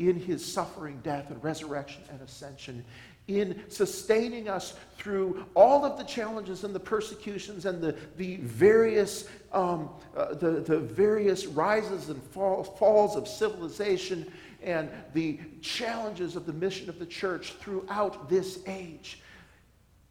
in 0.00 0.18
his 0.18 0.44
suffering, 0.44 0.98
death, 1.04 1.30
and 1.30 1.42
resurrection 1.44 2.02
and 2.10 2.20
ascension, 2.20 2.84
in 3.28 3.62
sustaining 3.68 4.48
us 4.48 4.74
through 4.96 5.46
all 5.54 5.84
of 5.84 5.96
the 5.96 6.02
challenges 6.02 6.64
and 6.64 6.74
the 6.74 6.80
persecutions 6.80 7.64
and 7.64 7.80
the, 7.80 7.94
the, 8.16 8.38
various, 8.38 9.28
um, 9.52 9.88
uh, 10.16 10.34
the, 10.34 10.62
the 10.62 10.80
various 10.80 11.46
rises 11.46 12.08
and 12.08 12.20
fall, 12.24 12.64
falls 12.64 13.14
of 13.14 13.28
civilization 13.28 14.26
and 14.64 14.90
the 15.14 15.38
challenges 15.62 16.34
of 16.34 16.44
the 16.44 16.52
mission 16.52 16.88
of 16.88 16.98
the 16.98 17.06
church 17.06 17.52
throughout 17.60 18.28
this 18.28 18.58
age. 18.66 19.20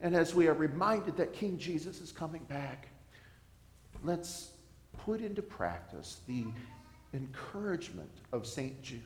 And 0.01 0.15
as 0.15 0.35
we 0.35 0.47
are 0.47 0.53
reminded 0.53 1.17
that 1.17 1.33
King 1.33 1.57
Jesus 1.57 2.01
is 2.01 2.11
coming 2.11 2.43
back, 2.43 2.89
let's 4.03 4.51
put 5.05 5.21
into 5.21 5.41
practice 5.41 6.21
the 6.27 6.45
encouragement 7.13 8.11
of 8.31 8.45
St. 8.45 8.81
Jude. 8.81 9.01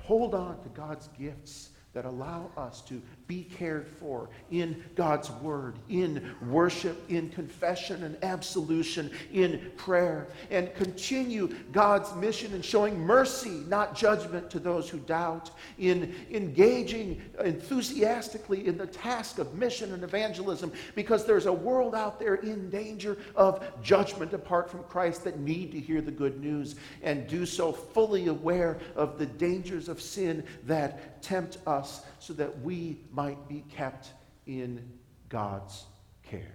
Hold 0.00 0.34
on 0.34 0.60
to 0.62 0.68
God's 0.70 1.08
gifts 1.18 1.70
that 1.94 2.04
allow 2.06 2.50
us 2.56 2.80
to 2.82 3.02
be 3.26 3.44
cared 3.44 3.86
for 3.86 4.30
in 4.50 4.82
God's 4.94 5.30
Word, 5.30 5.78
in 5.90 6.34
worship, 6.48 7.02
in 7.10 7.28
confession 7.28 8.02
and 8.04 8.16
absolution, 8.22 9.10
in 9.32 9.70
prayer, 9.76 10.28
and 10.50 10.74
continue 10.74 11.54
God's 11.70 12.14
mission 12.16 12.54
in 12.54 12.62
showing 12.62 12.98
mercy, 12.98 13.62
not 13.68 13.94
judgment, 13.94 14.50
to 14.50 14.58
those 14.58 14.88
who 14.88 14.98
doubt, 15.00 15.50
in 15.78 16.14
engaging 16.30 17.20
enthusiastically 17.44 18.66
in 18.66 18.78
the 18.78 18.86
task 18.86 19.38
of 19.38 19.54
mission 19.54 19.92
and 19.92 20.02
evangelism, 20.02 20.72
because 20.94 21.26
there's 21.26 21.46
a 21.46 21.52
world 21.52 21.94
out 21.94 22.18
there 22.18 22.36
in 22.36 22.70
danger 22.70 23.18
of 23.36 23.62
judgment 23.82 24.32
apart 24.32 24.70
from 24.70 24.82
Christ 24.84 25.24
that 25.24 25.38
need 25.38 25.72
to 25.72 25.80
hear 25.80 26.00
the 26.00 26.10
good 26.10 26.40
news 26.40 26.74
and 27.02 27.26
do 27.26 27.44
so 27.44 27.70
fully 27.72 28.28
aware 28.28 28.78
of 28.96 29.18
the 29.18 29.26
dangers 29.26 29.88
of 29.88 30.00
sin 30.00 30.42
that 30.64 31.11
tempt 31.22 31.58
us 31.66 32.02
so 32.18 32.32
that 32.34 32.60
we 32.60 32.98
might 33.12 33.48
be 33.48 33.64
kept 33.70 34.10
in 34.46 34.82
God's 35.28 35.84
care. 36.22 36.54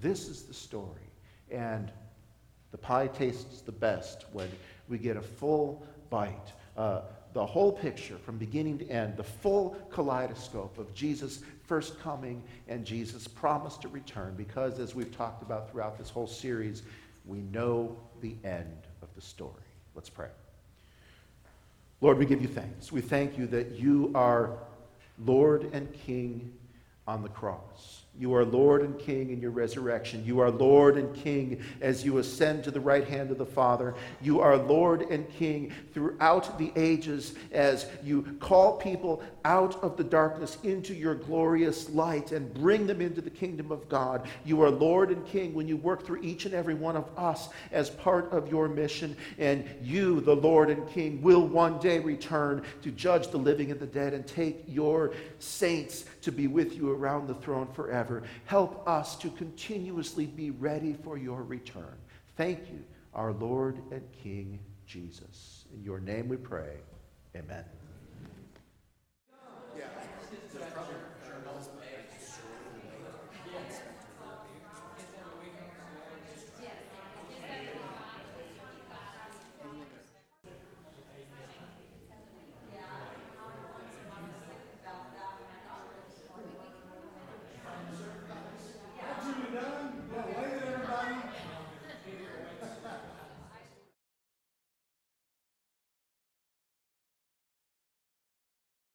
This 0.00 0.28
is 0.28 0.44
the 0.44 0.54
story. 0.54 1.10
And 1.50 1.90
the 2.70 2.78
pie 2.78 3.08
tastes 3.08 3.60
the 3.60 3.72
best 3.72 4.26
when 4.32 4.48
we 4.88 4.98
get 4.98 5.16
a 5.16 5.22
full 5.22 5.86
bite, 6.10 6.52
uh, 6.76 7.02
the 7.32 7.44
whole 7.44 7.72
picture 7.72 8.16
from 8.18 8.38
beginning 8.38 8.78
to 8.78 8.88
end, 8.88 9.16
the 9.16 9.24
full 9.24 9.76
kaleidoscope 9.90 10.78
of 10.78 10.94
Jesus' 10.94 11.42
first 11.66 12.00
coming 12.00 12.42
and 12.68 12.84
Jesus' 12.84 13.28
promise 13.28 13.76
to 13.78 13.88
return. 13.88 14.34
Because, 14.36 14.78
as 14.78 14.94
we've 14.94 15.14
talked 15.14 15.42
about 15.42 15.70
throughout 15.70 15.98
this 15.98 16.10
whole 16.10 16.26
series, 16.26 16.82
we 17.26 17.38
know 17.38 17.96
the 18.20 18.34
end 18.44 18.86
of 19.02 19.14
the 19.14 19.20
story. 19.20 19.52
Let's 19.94 20.08
pray. 20.08 20.28
Lord, 22.00 22.18
we 22.18 22.26
give 22.26 22.40
you 22.40 22.48
thanks. 22.48 22.92
We 22.92 23.00
thank 23.00 23.36
you 23.36 23.46
that 23.48 23.72
you 23.72 24.12
are 24.14 24.58
Lord 25.18 25.70
and 25.72 25.92
King 25.92 26.52
on 27.06 27.22
the 27.22 27.28
cross. 27.28 28.04
You 28.18 28.34
are 28.34 28.44
Lord 28.44 28.82
and 28.82 28.98
King 28.98 29.30
in 29.30 29.40
your 29.40 29.52
resurrection. 29.52 30.24
You 30.24 30.40
are 30.40 30.50
Lord 30.50 30.96
and 30.96 31.14
King 31.14 31.62
as 31.80 32.04
you 32.04 32.18
ascend 32.18 32.64
to 32.64 32.72
the 32.72 32.80
right 32.80 33.06
hand 33.06 33.30
of 33.30 33.38
the 33.38 33.46
Father. 33.46 33.94
You 34.20 34.40
are 34.40 34.56
Lord 34.56 35.02
and 35.02 35.30
King 35.30 35.72
throughout 35.94 36.58
the 36.58 36.72
ages 36.74 37.34
as 37.52 37.86
you 38.02 38.36
call 38.40 38.76
people 38.76 39.22
out 39.44 39.80
of 39.84 39.96
the 39.96 40.02
darkness 40.02 40.58
into 40.64 40.94
your 40.94 41.14
glorious 41.14 41.88
light 41.90 42.32
and 42.32 42.52
bring 42.52 42.88
them 42.88 43.00
into 43.00 43.20
the 43.20 43.30
kingdom 43.30 43.70
of 43.70 43.88
God. 43.88 44.26
You 44.44 44.62
are 44.62 44.70
Lord 44.70 45.10
and 45.10 45.24
King 45.24 45.54
when 45.54 45.68
you 45.68 45.76
work 45.76 46.04
through 46.04 46.22
each 46.22 46.44
and 46.44 46.54
every 46.54 46.74
one 46.74 46.96
of 46.96 47.08
us 47.16 47.50
as 47.70 47.88
part 47.88 48.32
of 48.32 48.50
your 48.50 48.66
mission. 48.66 49.16
And 49.38 49.64
you, 49.80 50.20
the 50.22 50.34
Lord 50.34 50.70
and 50.70 50.88
King, 50.90 51.22
will 51.22 51.46
one 51.46 51.78
day 51.78 52.00
return 52.00 52.64
to 52.82 52.90
judge 52.90 53.28
the 53.28 53.38
living 53.38 53.70
and 53.70 53.78
the 53.78 53.86
dead 53.86 54.12
and 54.12 54.26
take 54.26 54.64
your 54.66 55.12
saints 55.38 56.04
to 56.22 56.32
be 56.32 56.48
with 56.48 56.74
you 56.74 56.90
around 56.90 57.28
the 57.28 57.34
throne 57.34 57.68
forever 57.72 58.07
forever. 58.08 58.26
Help 58.46 58.88
us 58.88 59.16
to 59.16 59.30
continuously 59.30 60.26
be 60.26 60.50
ready 60.50 60.94
for 61.04 61.16
your 61.16 61.42
return. 61.42 61.96
Thank 62.36 62.70
you, 62.70 62.82
our 63.14 63.32
Lord 63.32 63.78
and 63.92 64.02
King 64.12 64.58
Jesus. 64.86 65.66
In 65.74 65.84
your 65.84 66.00
name 66.00 66.28
we 66.28 66.36
pray. 66.36 66.78
Amen. 67.36 67.64